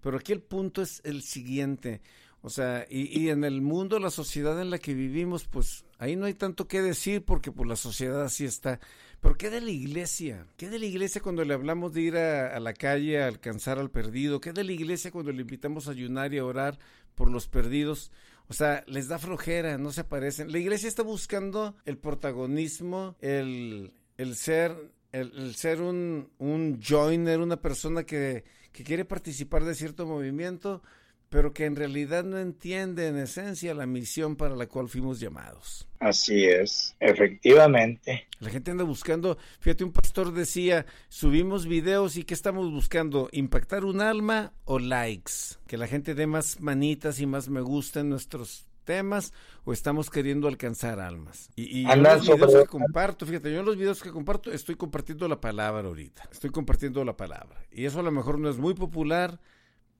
Pero 0.00 0.18
aquí 0.18 0.32
el 0.32 0.42
punto 0.42 0.82
es 0.82 1.00
el 1.04 1.22
siguiente. 1.22 2.02
O 2.42 2.50
sea, 2.50 2.86
y, 2.88 3.18
y, 3.18 3.30
en 3.30 3.42
el 3.42 3.60
mundo, 3.60 3.98
la 3.98 4.10
sociedad 4.10 4.60
en 4.60 4.70
la 4.70 4.78
que 4.78 4.94
vivimos, 4.94 5.48
pues 5.48 5.84
ahí 5.98 6.14
no 6.14 6.26
hay 6.26 6.34
tanto 6.34 6.68
que 6.68 6.80
decir 6.80 7.24
porque 7.24 7.50
pues 7.50 7.68
la 7.68 7.74
sociedad 7.74 8.22
así 8.22 8.44
está. 8.44 8.78
Pero 9.20 9.36
¿qué 9.36 9.50
de 9.50 9.60
la 9.60 9.70
iglesia? 9.70 10.46
¿Qué 10.56 10.68
de 10.68 10.78
la 10.78 10.86
iglesia 10.86 11.20
cuando 11.20 11.44
le 11.44 11.54
hablamos 11.54 11.92
de 11.92 12.00
ir 12.02 12.16
a, 12.16 12.58
la 12.60 12.74
calle 12.74 13.22
a 13.22 13.26
alcanzar 13.26 13.78
al 13.78 13.90
perdido? 13.90 14.40
¿Qué 14.40 14.52
de 14.52 14.64
la 14.64 14.72
iglesia 14.72 15.10
cuando 15.10 15.32
le 15.32 15.42
invitamos 15.42 15.88
a 15.88 15.92
ayunar 15.92 16.32
y 16.32 16.38
a 16.38 16.44
orar 16.44 16.78
por 17.14 17.30
los 17.30 17.48
perdidos? 17.48 18.12
O 18.48 18.54
sea, 18.54 18.84
les 18.86 19.08
da 19.08 19.18
flojera, 19.18 19.78
no 19.78 19.90
se 19.92 20.02
aparecen. 20.02 20.52
La 20.52 20.58
iglesia 20.58 20.88
está 20.88 21.02
buscando 21.02 21.76
el 21.84 21.98
protagonismo, 21.98 23.16
el, 23.20 23.92
el 24.16 24.36
ser, 24.36 24.72
el, 25.12 25.32
el 25.36 25.54
ser 25.56 25.80
un, 25.80 26.30
un 26.38 26.80
joiner, 26.80 27.40
una 27.40 27.60
persona 27.60 28.04
que 28.04 28.44
que 28.76 28.84
quiere 28.84 29.06
participar 29.06 29.64
de 29.64 29.74
cierto 29.74 30.04
movimiento, 30.04 30.82
pero 31.28 31.52
que 31.52 31.64
en 31.64 31.76
realidad 31.76 32.24
no 32.24 32.38
entiende 32.38 33.08
en 33.08 33.18
esencia 33.18 33.74
la 33.74 33.86
misión 33.86 34.36
para 34.36 34.54
la 34.54 34.66
cual 34.66 34.88
fuimos 34.88 35.18
llamados. 35.18 35.88
Así 35.98 36.44
es, 36.44 36.94
efectivamente. 37.00 38.28
La 38.38 38.50
gente 38.50 38.70
anda 38.70 38.84
buscando, 38.84 39.38
fíjate, 39.60 39.84
un 39.84 39.92
pastor 39.92 40.32
decía, 40.32 40.86
subimos 41.08 41.66
videos 41.66 42.16
y 42.16 42.24
¿qué 42.24 42.34
estamos 42.34 42.70
buscando? 42.70 43.28
¿Impactar 43.32 43.84
un 43.84 44.00
alma 44.00 44.52
o 44.64 44.78
likes? 44.78 45.56
Que 45.66 45.76
la 45.76 45.86
gente 45.86 46.14
dé 46.14 46.26
más 46.26 46.60
manitas 46.60 47.20
y 47.20 47.26
más 47.26 47.48
me 47.48 47.60
gusta 47.60 48.00
en 48.00 48.10
nuestros 48.10 48.66
temas 48.84 49.32
o 49.64 49.72
estamos 49.72 50.08
queriendo 50.08 50.48
alcanzar 50.48 51.00
almas. 51.00 51.50
Y, 51.56 51.80
y 51.80 51.84
yo 51.84 51.96
los 51.96 52.22
videos 52.22 52.54
que 52.54 52.66
comparto, 52.66 53.26
fíjate, 53.26 53.52
yo 53.52 53.60
en 53.60 53.66
los 53.66 53.76
videos 53.76 54.02
que 54.02 54.10
comparto 54.10 54.52
estoy 54.52 54.76
compartiendo 54.76 55.28
la 55.28 55.40
palabra 55.40 55.88
ahorita, 55.88 56.28
estoy 56.30 56.50
compartiendo 56.50 57.04
la 57.04 57.16
palabra. 57.16 57.62
Y 57.70 57.84
eso 57.84 58.00
a 58.00 58.02
lo 58.02 58.12
mejor 58.12 58.38
no 58.38 58.48
es 58.48 58.58
muy 58.58 58.74
popular, 58.74 59.40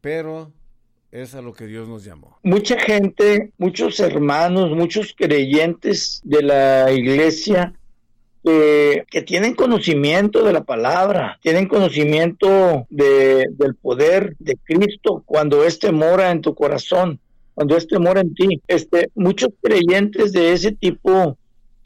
pero 0.01 0.53
es 1.11 1.35
a 1.35 1.43
lo 1.43 1.53
que 1.53 1.67
Dios 1.67 1.89
nos 1.89 2.05
llamó. 2.05 2.39
Mucha 2.43 2.79
gente, 2.79 3.53
muchos 3.59 4.01
hermanos, 4.01 4.71
muchos 4.71 5.15
creyentes 5.17 6.21
de 6.25 6.43
la 6.43 6.93
iglesia 6.93 7.73
eh, 8.45 9.05
que 9.11 9.23
tienen 9.23 9.55
conocimiento 9.55 10.45
de 10.45 10.53
la 10.53 10.65
palabra, 10.65 11.39
tienen 11.43 11.69
conocimiento 11.69 12.87
de, 12.91 13.47
del 13.51 13.75
poder 13.75 14.37
de 14.39 14.57
Cristo 14.63 15.23
cuando 15.27 15.65
éste 15.65 15.91
mora 15.93 16.31
en 16.31 16.43
tu 16.43 16.55
corazón 16.55 17.21
cuando 17.57 17.75
es 17.75 17.89
temor 17.89 18.19
en 18.19 18.35
ti. 18.35 18.61
Este, 18.69 19.11
muchos 19.15 19.49
creyentes 19.63 20.33
de 20.33 20.53
ese 20.53 20.73
tipo 20.73 21.39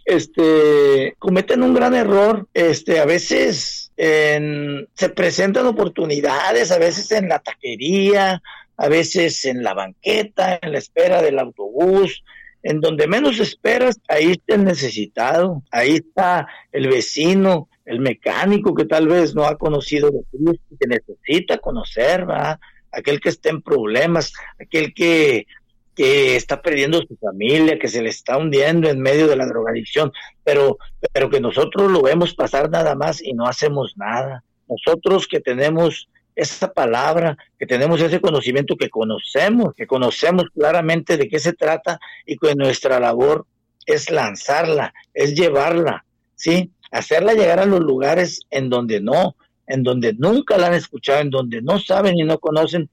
este, 0.05 1.15
cometen 1.21 1.62
un 1.62 1.75
gran 1.75 1.95
error. 1.95 2.49
Este, 2.55 2.99
a 2.99 3.05
veces 3.07 3.89
se 4.02 5.09
presentan 5.11 5.66
oportunidades, 5.66 6.71
a 6.71 6.78
veces 6.78 7.11
en 7.12 7.28
la 7.28 7.38
taquería, 7.40 8.42
a 8.76 8.88
veces 8.88 9.45
en 9.45 9.62
la 9.62 9.75
banqueta, 9.75 10.59
en 10.62 10.73
la 10.73 10.78
espera 10.78 11.21
del 11.21 11.38
autobús, 11.38 12.25
en 12.62 12.80
donde 12.80 13.07
menos 13.07 13.40
esperas, 13.40 14.00
ahí 14.09 14.33
está 14.33 14.54
el 14.54 14.64
necesitado, 14.64 15.62
ahí 15.71 15.97
está 15.97 16.49
el 16.73 16.88
vecino, 16.88 17.69
el 17.85 18.00
mecánico 18.00 18.75
que 18.75 18.87
tal 18.87 19.09
vez 19.09 19.35
no 19.35 19.45
ha 19.45 19.59
conocido 19.59 20.11
de 20.11 20.23
Cristo, 20.30 20.76
que 20.78 20.87
necesita 20.87 21.59
conocer, 21.59 22.28
¿va? 22.28 22.59
aquel 22.92 23.21
que 23.21 23.28
está 23.28 23.50
en 23.50 23.62
problemas, 23.62 24.33
aquel 24.59 24.95
que 24.95 25.47
que 25.94 26.37
está 26.37 26.62
perdiendo 26.62 27.02
su 27.02 27.16
familia, 27.16 27.78
que 27.78 27.88
se 27.88 28.02
le 28.02 28.09
está 28.09 28.37
hundiendo 28.38 28.88
en 28.88 29.00
medio 29.00 29.26
de 29.26 29.37
la 29.37 29.47
drogadicción, 29.47 30.12
pero, 30.44 30.78
pero 31.12 31.30
que 31.30 31.40
nosotros 31.40 31.90
lo 31.90 32.02
vemos 32.02 32.35
pasar 32.35 32.70
nada 32.70 32.94
más 32.94 33.23
y 33.23 33.32
no 33.32 33.47
hacemos 33.47 33.97
nada. 33.97 34.44
Nosotros 34.68 35.26
que 35.26 35.40
tenemos 35.40 36.09
esa 36.37 36.73
palabra, 36.73 37.37
que 37.59 37.66
tenemos 37.66 38.00
ese 38.00 38.20
conocimiento, 38.20 38.76
que 38.76 38.88
conocemos, 38.88 39.75
que 39.75 39.87
conocemos 39.87 40.44
claramente 40.54 41.16
de 41.16 41.28
qué 41.28 41.38
se 41.38 41.52
trata 41.52 42.00
y 42.25 42.37
que 42.37 42.54
nuestra 42.54 43.00
labor 43.00 43.47
es 43.85 44.11
lanzarla, 44.11 44.94
es 45.12 45.35
llevarla, 45.35 46.04
¿sí? 46.35 46.70
Hacerla 46.90 47.35
llegar 47.35 47.59
a 47.59 47.66
los 47.66 47.80
lugares 47.80 48.42
en 48.50 48.70
donde 48.70 49.00
no, 49.00 49.37
en 49.66 49.82
donde 49.82 50.14
nunca 50.14 50.59
la 50.59 50.68
han 50.68 50.75
escuchado, 50.75 51.20
en 51.20 51.30
donde 51.30 51.62
no 51.62 51.78
saben 51.78 52.18
y 52.18 52.25
no 52.25 52.38
conocen. 52.38 52.90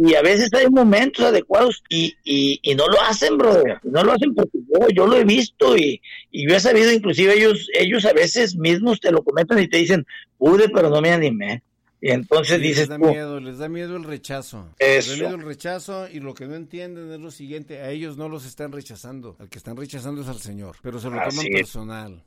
Y 0.00 0.14
a 0.14 0.22
veces 0.22 0.48
hay 0.54 0.70
momentos 0.70 1.24
adecuados 1.24 1.82
y, 1.88 2.16
y, 2.22 2.74
no 2.76 2.86
lo 2.86 3.00
hacen, 3.02 3.36
brother. 3.36 3.80
No 3.82 4.04
lo 4.04 4.12
hacen 4.12 4.32
porque 4.32 4.58
yo, 4.58 4.88
yo 4.94 5.06
lo 5.08 5.16
he 5.16 5.24
visto 5.24 5.76
y, 5.76 6.00
y, 6.30 6.48
yo 6.48 6.54
he 6.54 6.60
sabido, 6.60 6.92
inclusive 6.92 7.34
ellos, 7.34 7.68
ellos 7.74 8.04
a 8.04 8.12
veces 8.12 8.56
mismos 8.56 9.00
te 9.00 9.10
lo 9.10 9.24
comentan 9.24 9.58
y 9.58 9.66
te 9.66 9.78
dicen, 9.78 10.06
pude, 10.38 10.68
pero 10.68 10.88
no 10.88 11.00
me 11.00 11.10
animé. 11.10 11.64
Y 12.00 12.10
entonces 12.10 12.60
dices. 12.60 12.88
Les 12.88 12.88
da 12.88 12.98
miedo, 12.98 13.40
les 13.40 13.58
da 13.58 13.68
miedo 13.68 13.96
el 13.96 14.04
rechazo. 14.04 14.68
Les 14.78 15.08
da 15.08 15.16
miedo 15.16 15.34
el 15.34 15.42
rechazo 15.42 16.08
y 16.08 16.20
lo 16.20 16.32
que 16.32 16.46
no 16.46 16.54
entienden 16.54 17.10
es 17.10 17.18
lo 17.18 17.32
siguiente: 17.32 17.80
a 17.80 17.90
ellos 17.90 18.16
no 18.16 18.28
los 18.28 18.46
están 18.46 18.70
rechazando. 18.70 19.36
Al 19.40 19.48
que 19.48 19.58
están 19.58 19.76
rechazando 19.76 20.22
es 20.22 20.28
al 20.28 20.38
Señor. 20.38 20.76
Pero 20.80 21.00
se 21.00 21.10
lo 21.10 21.16
toman 21.28 21.46
personal. 21.46 22.22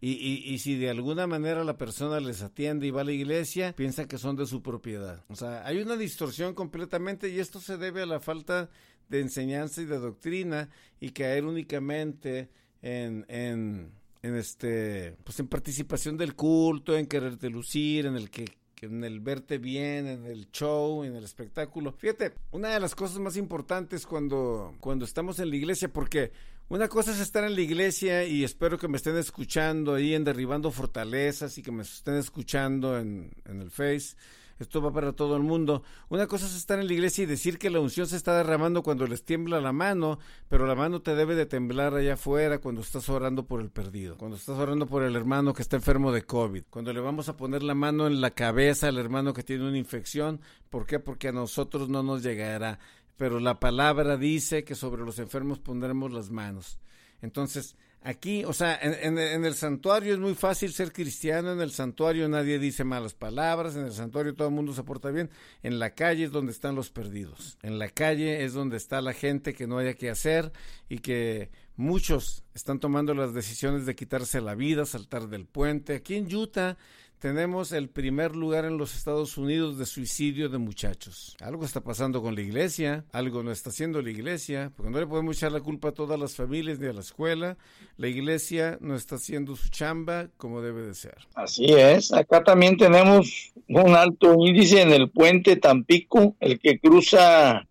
Y, 0.00 0.12
y, 0.12 0.52
y, 0.52 0.58
si 0.58 0.76
de 0.76 0.90
alguna 0.90 1.26
manera 1.26 1.64
la 1.64 1.78
persona 1.78 2.20
les 2.20 2.42
atiende 2.42 2.86
y 2.86 2.90
va 2.90 3.00
a 3.00 3.04
la 3.04 3.12
iglesia, 3.12 3.72
piensan 3.74 4.06
que 4.06 4.18
son 4.18 4.36
de 4.36 4.46
su 4.46 4.62
propiedad. 4.62 5.24
O 5.28 5.36
sea, 5.36 5.66
hay 5.66 5.78
una 5.78 5.96
distorsión 5.96 6.54
completamente 6.54 7.30
y 7.30 7.38
esto 7.38 7.60
se 7.60 7.78
debe 7.78 8.02
a 8.02 8.06
la 8.06 8.20
falta 8.20 8.68
de 9.08 9.20
enseñanza 9.20 9.80
y 9.80 9.86
de 9.86 9.98
doctrina 9.98 10.68
y 11.00 11.10
caer 11.10 11.46
únicamente 11.46 12.50
en, 12.82 13.24
en, 13.28 13.90
en 14.22 14.36
este, 14.36 15.16
pues 15.24 15.40
en 15.40 15.48
participación 15.48 16.16
del 16.18 16.34
culto, 16.34 16.96
en 16.96 17.06
quererte 17.06 17.48
lucir, 17.48 18.04
en 18.06 18.16
el 18.16 18.30
que 18.30 18.44
en 18.82 19.04
el 19.04 19.20
verte 19.20 19.58
bien, 19.58 20.06
en 20.06 20.26
el 20.26 20.50
show, 20.50 21.04
en 21.04 21.16
el 21.16 21.24
espectáculo. 21.24 21.92
Fíjate, 21.92 22.34
una 22.50 22.68
de 22.68 22.80
las 22.80 22.94
cosas 22.94 23.18
más 23.18 23.36
importantes 23.36 24.06
cuando, 24.06 24.74
cuando 24.80 25.04
estamos 25.04 25.38
en 25.38 25.50
la 25.50 25.56
iglesia, 25.56 25.92
porque 25.92 26.32
una 26.68 26.88
cosa 26.88 27.12
es 27.12 27.20
estar 27.20 27.44
en 27.44 27.54
la 27.54 27.60
iglesia 27.60 28.24
y 28.24 28.44
espero 28.44 28.78
que 28.78 28.88
me 28.88 28.96
estén 28.96 29.16
escuchando 29.16 29.94
ahí 29.94 30.14
en 30.14 30.24
Derribando 30.24 30.70
Fortalezas 30.70 31.58
y 31.58 31.62
que 31.62 31.72
me 31.72 31.82
estén 31.82 32.16
escuchando 32.16 32.98
en, 32.98 33.32
en 33.44 33.60
el 33.60 33.70
Face 33.70 34.16
esto 34.58 34.80
va 34.80 34.90
para 34.90 35.12
todo 35.12 35.36
el 35.36 35.42
mundo. 35.42 35.82
Una 36.08 36.26
cosa 36.26 36.46
es 36.46 36.56
estar 36.56 36.78
en 36.78 36.86
la 36.86 36.92
iglesia 36.94 37.24
y 37.24 37.26
decir 37.26 37.58
que 37.58 37.68
la 37.68 37.80
unción 37.80 38.06
se 38.06 38.16
está 38.16 38.36
derramando 38.36 38.82
cuando 38.82 39.06
les 39.06 39.22
tiembla 39.22 39.60
la 39.60 39.72
mano, 39.72 40.18
pero 40.48 40.66
la 40.66 40.74
mano 40.74 41.02
te 41.02 41.14
debe 41.14 41.34
de 41.34 41.44
temblar 41.44 41.94
allá 41.94 42.14
afuera 42.14 42.58
cuando 42.58 42.80
estás 42.80 43.08
orando 43.10 43.44
por 43.44 43.60
el 43.60 43.70
perdido, 43.70 44.16
cuando 44.16 44.36
estás 44.36 44.56
orando 44.58 44.86
por 44.86 45.02
el 45.02 45.14
hermano 45.14 45.52
que 45.52 45.62
está 45.62 45.76
enfermo 45.76 46.10
de 46.10 46.22
COVID, 46.22 46.64
cuando 46.70 46.92
le 46.92 47.00
vamos 47.00 47.28
a 47.28 47.36
poner 47.36 47.62
la 47.62 47.74
mano 47.74 48.06
en 48.06 48.20
la 48.20 48.30
cabeza 48.30 48.88
al 48.88 48.98
hermano 48.98 49.34
que 49.34 49.42
tiene 49.42 49.68
una 49.68 49.78
infección. 49.78 50.40
¿Por 50.70 50.86
qué? 50.86 51.00
Porque 51.00 51.28
a 51.28 51.32
nosotros 51.32 51.90
no 51.90 52.02
nos 52.02 52.22
llegará. 52.22 52.78
Pero 53.16 53.40
la 53.40 53.58
palabra 53.60 54.16
dice 54.16 54.64
que 54.64 54.74
sobre 54.74 55.02
los 55.02 55.18
enfermos 55.18 55.58
pondremos 55.58 56.12
las 56.12 56.30
manos. 56.30 56.78
Entonces, 57.22 57.76
Aquí, 58.06 58.44
o 58.44 58.52
sea, 58.52 58.78
en, 58.80 59.18
el 59.18 59.54
santuario 59.54 60.12
es 60.12 60.20
muy 60.20 60.36
fácil 60.36 60.72
ser 60.72 60.92
cristiano, 60.92 61.50
en 61.50 61.60
el 61.60 61.72
santuario 61.72 62.28
nadie 62.28 62.60
dice 62.60 62.84
malas 62.84 63.14
palabras, 63.14 63.74
en 63.74 63.84
el 63.84 63.92
santuario 63.92 64.36
todo 64.36 64.46
el 64.46 64.54
mundo 64.54 64.72
se 64.72 64.84
porta 64.84 65.10
bien, 65.10 65.28
en 65.64 65.80
la 65.80 65.90
calle 65.90 66.22
es 66.22 66.30
donde 66.30 66.52
están 66.52 66.76
los 66.76 66.90
perdidos, 66.90 67.58
en 67.64 67.80
la 67.80 67.88
calle 67.88 68.44
es 68.44 68.52
donde 68.52 68.76
está 68.76 69.00
la 69.00 69.12
gente 69.12 69.54
que 69.54 69.66
no 69.66 69.78
haya 69.78 69.94
que 69.94 70.08
hacer 70.08 70.52
y 70.88 71.00
que 71.00 71.50
muchos 71.74 72.44
están 72.54 72.78
tomando 72.78 73.12
las 73.12 73.34
decisiones 73.34 73.86
de 73.86 73.96
quitarse 73.96 74.40
la 74.40 74.54
vida, 74.54 74.86
saltar 74.86 75.26
del 75.26 75.44
puente. 75.46 75.96
Aquí 75.96 76.14
en 76.14 76.32
Utah 76.32 76.76
tenemos 77.18 77.72
el 77.72 77.88
primer 77.88 78.36
lugar 78.36 78.64
en 78.64 78.78
los 78.78 78.94
Estados 78.94 79.38
Unidos 79.38 79.78
de 79.78 79.86
suicidio 79.86 80.48
de 80.48 80.58
muchachos. 80.58 81.36
Algo 81.40 81.64
está 81.64 81.80
pasando 81.80 82.22
con 82.22 82.34
la 82.34 82.42
iglesia, 82.42 83.04
algo 83.12 83.42
no 83.42 83.50
está 83.50 83.70
haciendo 83.70 84.02
la 84.02 84.10
iglesia, 84.10 84.72
porque 84.76 84.90
no 84.90 85.00
le 85.00 85.06
podemos 85.06 85.36
echar 85.36 85.52
la 85.52 85.60
culpa 85.60 85.88
a 85.88 85.92
todas 85.92 86.18
las 86.20 86.34
familias 86.34 86.78
ni 86.78 86.86
a 86.88 86.92
la 86.92 87.00
escuela. 87.00 87.56
La 87.96 88.08
iglesia 88.08 88.78
no 88.80 88.94
está 88.94 89.16
haciendo 89.16 89.56
su 89.56 89.68
chamba 89.70 90.28
como 90.36 90.60
debe 90.60 90.82
de 90.82 90.94
ser. 90.94 91.16
Así 91.34 91.66
es. 91.66 92.12
Acá 92.12 92.44
también 92.44 92.76
tenemos 92.76 93.52
un 93.68 93.94
alto 93.94 94.34
índice 94.38 94.82
en 94.82 94.92
el 94.92 95.10
puente 95.10 95.56
Tampico, 95.56 96.36
el 96.40 96.58
que 96.58 96.78
cruza 96.78 97.66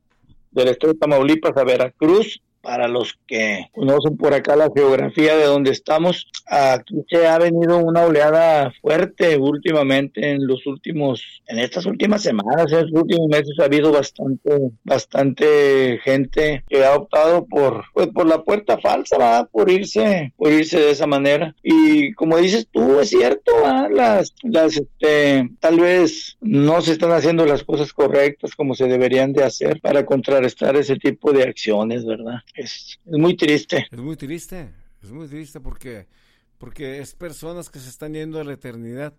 del 0.51 0.69
estado 0.69 0.93
de 0.93 0.99
Tamaulipas 0.99 1.55
a 1.55 1.63
Veracruz 1.63 2.41
para 2.65 2.87
los 2.87 3.15
que 3.27 3.67
conocen 3.71 4.17
por 4.17 4.33
acá 4.33 4.55
la 4.55 4.71
geografía 4.75 5.37
de 5.37 5.45
donde 5.45 5.69
estamos, 5.69 6.27
aquí 6.47 6.95
se 7.07 7.27
ha 7.27 7.37
venido 7.37 7.77
una 7.77 8.01
oleada 8.05 8.73
fuerte 8.81 9.37
últimamente 9.37 10.31
en 10.31 10.47
los 10.47 10.65
últimos, 10.65 11.43
en 11.47 11.59
estas 11.59 11.85
últimas 11.85 12.23
semanas, 12.23 12.71
en 12.71 12.79
estos 12.79 13.01
últimos 13.03 13.27
meses 13.27 13.53
ha 13.61 13.65
habido 13.65 13.91
bastante, 13.91 14.49
bastante 14.83 15.99
gente 16.03 16.63
que 16.67 16.83
ha 16.83 16.95
optado 16.95 17.45
por, 17.45 17.83
pues, 17.93 18.07
por 18.07 18.25
la 18.25 18.41
puerta 18.41 18.79
falsa, 18.79 19.17
¿verdad? 19.19 19.47
por 19.51 19.69
irse, 19.69 20.33
por 20.35 20.51
irse 20.51 20.79
de 20.79 20.89
esa 20.89 21.05
manera. 21.05 21.55
Y 21.61 22.13
como 22.13 22.37
dices 22.37 22.67
tú, 22.71 22.99
es 22.99 23.09
cierto, 23.09 23.51
las, 23.91 24.33
las, 24.41 24.75
este, 24.75 25.47
tal 25.59 25.79
vez 25.79 26.35
no 26.41 26.81
se 26.81 26.93
están 26.93 27.11
haciendo 27.11 27.45
las 27.45 27.63
cosas 27.63 27.93
correctas 27.93 28.55
como 28.55 28.73
se 28.73 28.87
deberían 28.87 29.33
de 29.33 29.43
hacer 29.43 29.79
para 29.81 30.03
contrarrestar 30.03 30.75
ese 30.75 30.95
tipo 30.95 31.31
de 31.31 31.43
acciones, 31.43 32.03
¿verdad? 32.05 32.39
Es, 32.55 32.99
muy 33.05 33.35
triste. 33.35 33.87
Es 33.91 33.99
muy 33.99 34.15
triste, 34.15 34.71
es 35.03 35.11
muy 35.11 35.27
triste 35.27 35.59
porque, 35.59 36.07
porque 36.57 36.99
es 36.99 37.13
personas 37.13 37.69
que 37.69 37.79
se 37.79 37.89
están 37.89 38.13
yendo 38.13 38.39
a 38.39 38.43
la 38.43 38.53
eternidad. 38.53 39.13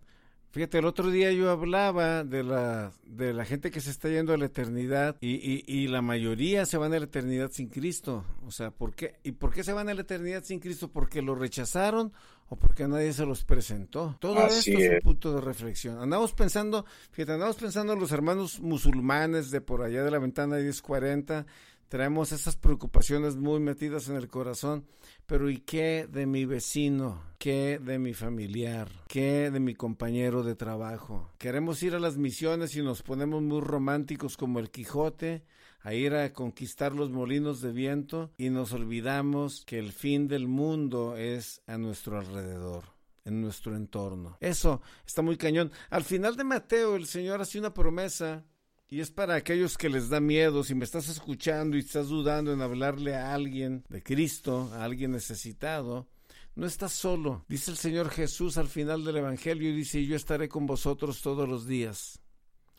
Fíjate, 0.52 0.78
el 0.78 0.86
otro 0.86 1.10
día 1.10 1.30
yo 1.32 1.50
hablaba 1.50 2.24
de 2.24 2.42
la, 2.42 2.90
de 3.04 3.34
la 3.34 3.44
gente 3.44 3.70
que 3.70 3.82
se 3.82 3.90
está 3.90 4.08
yendo 4.08 4.32
a 4.32 4.38
la 4.38 4.46
eternidad 4.46 5.16
y, 5.20 5.34
y, 5.34 5.64
y, 5.66 5.86
la 5.88 6.00
mayoría 6.00 6.64
se 6.64 6.78
van 6.78 6.94
a 6.94 6.98
la 6.98 7.04
eternidad 7.04 7.50
sin 7.52 7.68
Cristo. 7.68 8.24
O 8.46 8.50
sea, 8.50 8.70
¿por 8.70 8.94
qué? 8.94 9.16
¿Y 9.22 9.32
por 9.32 9.52
qué 9.52 9.62
se 9.62 9.74
van 9.74 9.90
a 9.90 9.94
la 9.94 10.00
eternidad 10.00 10.42
sin 10.44 10.58
Cristo? 10.58 10.90
¿Porque 10.90 11.20
lo 11.20 11.34
rechazaron 11.34 12.10
o 12.48 12.56
porque 12.56 12.88
nadie 12.88 13.12
se 13.12 13.26
los 13.26 13.44
presentó? 13.44 14.16
Todo 14.18 14.46
esto 14.46 14.70
es. 14.70 14.92
un 14.92 15.00
punto 15.00 15.34
de 15.34 15.42
reflexión. 15.42 15.98
Andamos 15.98 16.32
pensando, 16.32 16.86
fíjate, 17.10 17.32
andamos 17.32 17.56
pensando 17.56 17.92
en 17.92 18.00
los 18.00 18.12
hermanos 18.12 18.58
musulmanes 18.60 19.50
de 19.50 19.60
por 19.60 19.82
allá 19.82 20.04
de 20.04 20.10
la 20.10 20.18
ventana 20.18 20.56
1040 20.56 21.44
Traemos 21.88 22.32
esas 22.32 22.56
preocupaciones 22.56 23.36
muy 23.36 23.60
metidas 23.60 24.08
en 24.08 24.16
el 24.16 24.26
corazón, 24.26 24.86
pero 25.24 25.48
¿y 25.50 25.58
qué 25.58 26.08
de 26.10 26.26
mi 26.26 26.44
vecino? 26.44 27.22
¿Qué 27.38 27.78
de 27.78 28.00
mi 28.00 28.12
familiar? 28.12 28.90
¿Qué 29.06 29.52
de 29.52 29.60
mi 29.60 29.74
compañero 29.74 30.42
de 30.42 30.56
trabajo? 30.56 31.30
Queremos 31.38 31.80
ir 31.84 31.94
a 31.94 32.00
las 32.00 32.16
misiones 32.16 32.74
y 32.74 32.82
nos 32.82 33.02
ponemos 33.02 33.40
muy 33.42 33.60
románticos 33.60 34.36
como 34.36 34.58
el 34.58 34.70
Quijote, 34.70 35.44
a 35.80 35.94
ir 35.94 36.14
a 36.14 36.32
conquistar 36.32 36.92
los 36.92 37.10
molinos 37.10 37.60
de 37.60 37.70
viento 37.70 38.32
y 38.36 38.50
nos 38.50 38.72
olvidamos 38.72 39.64
que 39.64 39.78
el 39.78 39.92
fin 39.92 40.26
del 40.26 40.48
mundo 40.48 41.16
es 41.16 41.62
a 41.68 41.78
nuestro 41.78 42.18
alrededor 42.18 42.96
en 43.24 43.40
nuestro 43.40 43.76
entorno. 43.76 44.38
Eso 44.40 44.80
está 45.06 45.20
muy 45.20 45.36
cañón. 45.36 45.70
Al 45.90 46.04
final 46.04 46.36
de 46.36 46.44
Mateo 46.44 46.96
el 46.96 47.06
Señor 47.06 47.40
hace 47.40 47.58
una 47.58 47.74
promesa 47.74 48.44
y 48.88 49.00
es 49.00 49.10
para 49.10 49.34
aquellos 49.34 49.76
que 49.76 49.88
les 49.88 50.08
da 50.08 50.20
miedo, 50.20 50.62
si 50.62 50.74
me 50.74 50.84
estás 50.84 51.08
escuchando 51.08 51.76
y 51.76 51.80
estás 51.80 52.08
dudando 52.08 52.52
en 52.52 52.62
hablarle 52.62 53.16
a 53.16 53.34
alguien 53.34 53.84
de 53.88 54.02
Cristo, 54.02 54.70
a 54.72 54.84
alguien 54.84 55.10
necesitado, 55.12 56.06
no 56.54 56.66
estás 56.66 56.92
solo. 56.92 57.44
Dice 57.48 57.70
el 57.70 57.76
Señor 57.76 58.10
Jesús 58.10 58.58
al 58.58 58.68
final 58.68 59.04
del 59.04 59.16
Evangelio 59.16 59.70
y 59.70 59.76
dice, 59.76 60.04
yo 60.06 60.16
estaré 60.16 60.48
con 60.48 60.66
vosotros 60.66 61.20
todos 61.20 61.48
los 61.48 61.66
días 61.66 62.20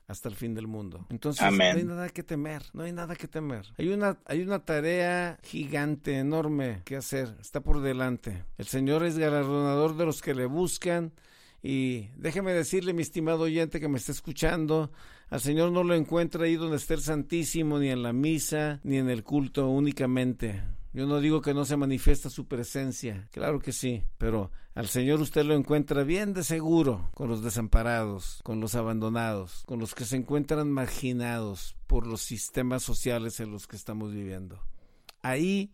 hasta 0.08 0.30
el 0.30 0.36
fin 0.36 0.54
del 0.56 0.67
mundo. 0.67 1.06
Entonces 1.10 1.41
no 1.52 1.63
hay 1.63 1.84
nada 1.84 2.10
que 2.10 2.24
temer, 2.24 2.63
no 2.74 2.84
hay 2.84 2.93
nada 2.93 3.15
que 3.15 3.28
temer. 3.28 3.65
Hay 3.78 3.89
una, 3.89 4.17
hay 4.26 4.41
una 4.41 4.63
tarea 4.63 5.38
gigante, 5.43 6.17
enorme 6.17 6.82
que 6.86 6.96
hacer, 6.96 7.36
está 7.41 7.60
por 7.60 7.82
delante. 7.82 8.46
El 8.58 8.67
Señor 8.67 9.04
es 9.04 9.17
galardonador 9.17 9.98
de 9.98 10.06
los 10.06 10.22
que 10.22 10.34
le 10.34 10.46
buscan 10.46 11.12
y 11.62 12.08
déjeme 12.15 12.54
decirle, 12.54 12.93
mi 12.93 13.02
estimado 13.02 13.43
oyente 13.43 13.82
que 13.82 13.89
me 13.89 13.98
está 13.98 14.13
escuchando, 14.13 14.91
al 15.30 15.42
Señor 15.42 15.72
no 15.72 15.84
lo 15.84 15.94
encuentra 15.94 16.46
ahí 16.46 16.56
donde 16.56 16.78
está 16.78 16.94
el 16.94 17.02
Santísimo, 17.02 17.80
ni 17.80 17.90
en 17.90 18.04
la 18.04 18.13
misa, 18.13 18.80
ni 18.84 18.98
en 18.98 19.10
el 19.10 19.24
culto 19.24 19.68
únicamente. 19.68 20.63
Yo 20.94 21.06
no 21.06 21.20
digo 21.20 21.42
que 21.42 21.54
no 21.54 21.66
se 21.66 21.78
manifiesta 21.78 22.30
su 22.30 22.48
presencia, 22.48 23.28
claro 23.32 23.60
que 23.60 23.72
sí, 23.72 24.04
pero 24.18 24.52
al 24.74 24.88
Señor 24.88 25.22
usted 25.22 25.44
lo 25.44 25.54
encuentra 25.54 26.04
bien 26.04 26.34
de 26.34 26.44
seguro 26.44 27.10
con 27.13 27.30
los 27.30 27.44
desamparados, 27.44 28.40
con 28.44 28.60
los 28.62 28.74
abandonados, 28.74 29.63
con 29.66 29.80
los 29.80 29.94
que 29.94 30.06
se 30.06 30.16
encuentran 30.16 30.72
marginados 30.72 31.76
por 31.88 32.08
los 32.08 32.22
sistemas 32.22 32.84
sociales 32.84 33.40
en 33.40 33.52
los 33.52 33.68
que 33.68 33.76
estamos 33.76 34.13
viviendo. 34.13 34.63
Ahí 35.22 35.74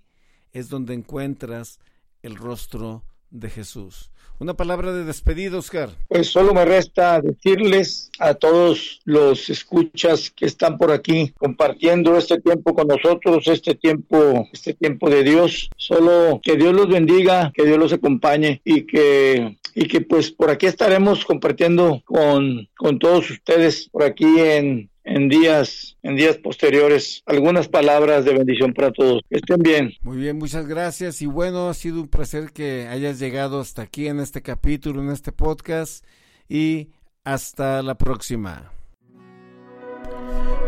es 0.52 0.70
donde 0.70 0.94
encuentras 0.94 1.80
el 2.22 2.36
rostro 2.36 3.04
de 3.34 3.50
Jesús. 3.50 4.12
Una 4.40 4.56
palabra 4.56 4.92
de 4.94 5.04
despedida, 5.04 5.58
Oscar. 5.58 5.90
Pues 6.08 6.28
solo 6.28 6.54
me 6.54 6.66
resta 6.66 7.22
decirles 7.22 8.10
a 8.20 8.34
todos 8.34 9.00
los 9.06 9.50
escuchas 9.50 10.32
que 10.32 10.46
están 10.46 10.78
por 10.78 10.92
aquí 10.92 11.34
compartiendo 11.38 12.18
este 12.18 12.40
tiempo 12.40 12.74
con 12.74 12.88
nosotros, 12.88 13.48
este 13.48 13.76
tiempo, 13.76 14.48
este 14.52 14.74
tiempo 14.74 15.10
de 15.10 15.24
Dios. 15.24 15.70
Solo 15.78 16.40
que 16.42 16.58
Dios 16.58 16.74
los 16.74 16.90
bendiga, 16.90 17.52
que 17.54 17.66
Dios 17.66 17.78
los 17.78 17.94
acompañe 17.94 18.62
y 18.64 18.86
que 18.86 19.58
y 19.76 19.88
que 19.88 20.02
pues 20.02 20.32
por 20.32 20.52
aquí 20.52 20.68
estaremos 20.68 21.26
compartiendo 21.26 22.02
con, 22.06 22.70
con 22.78 23.00
todos 23.00 23.32
ustedes 23.32 23.90
por 23.90 24.04
aquí 24.04 24.40
en, 24.40 24.90
en 25.04 25.30
días 25.30 25.98
en 26.04 26.16
días 26.16 26.38
posteriores 26.38 27.24
algunas 27.26 27.68
palabras 27.68 28.26
de 28.26 28.34
bendición 28.34 28.74
para 28.74 28.92
todos. 28.92 29.22
Que 29.30 29.38
estén 29.38 29.60
bien. 29.60 29.94
Muy 30.02 30.18
bien, 30.18 30.38
muchas 30.38 30.68
gracias 30.68 31.22
y 31.22 31.26
bueno, 31.26 31.70
ha 31.70 31.74
sido 31.74 32.02
un 32.02 32.08
placer 32.08 32.52
que 32.52 32.88
hayas 32.88 33.20
llegado 33.20 33.60
hasta 33.60 33.82
aquí 33.84 34.08
en 34.08 34.20
este 34.20 34.42
capítulo, 34.42 35.02
en 35.02 35.10
este 35.10 35.32
podcast 35.32 36.06
y 36.50 36.90
hasta 37.24 37.82
la 37.82 37.98
próxima. 37.98 38.72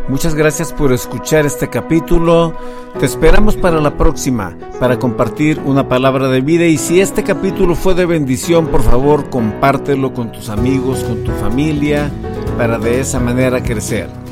Muchas 0.08 0.36
gracias 0.36 0.72
por 0.72 0.92
escuchar 0.92 1.46
este 1.46 1.68
capítulo. 1.68 2.56
Te 3.00 3.06
esperamos 3.06 3.56
para 3.56 3.80
la 3.80 3.96
próxima, 3.96 4.56
para 4.78 5.00
compartir 5.00 5.58
una 5.58 5.88
palabra 5.88 6.28
de 6.28 6.40
vida. 6.42 6.64
Y 6.64 6.78
si 6.78 7.00
este 7.00 7.24
capítulo 7.24 7.74
fue 7.74 7.94
de 7.94 8.06
bendición, 8.06 8.68
por 8.68 8.82
favor, 8.82 9.28
compártelo 9.30 10.14
con 10.14 10.30
tus 10.30 10.48
amigos, 10.48 11.02
con 11.02 11.24
tu 11.24 11.32
familia, 11.32 12.12
para 12.56 12.78
de 12.78 13.00
esa 13.00 13.18
manera 13.18 13.64
crecer. 13.64 14.08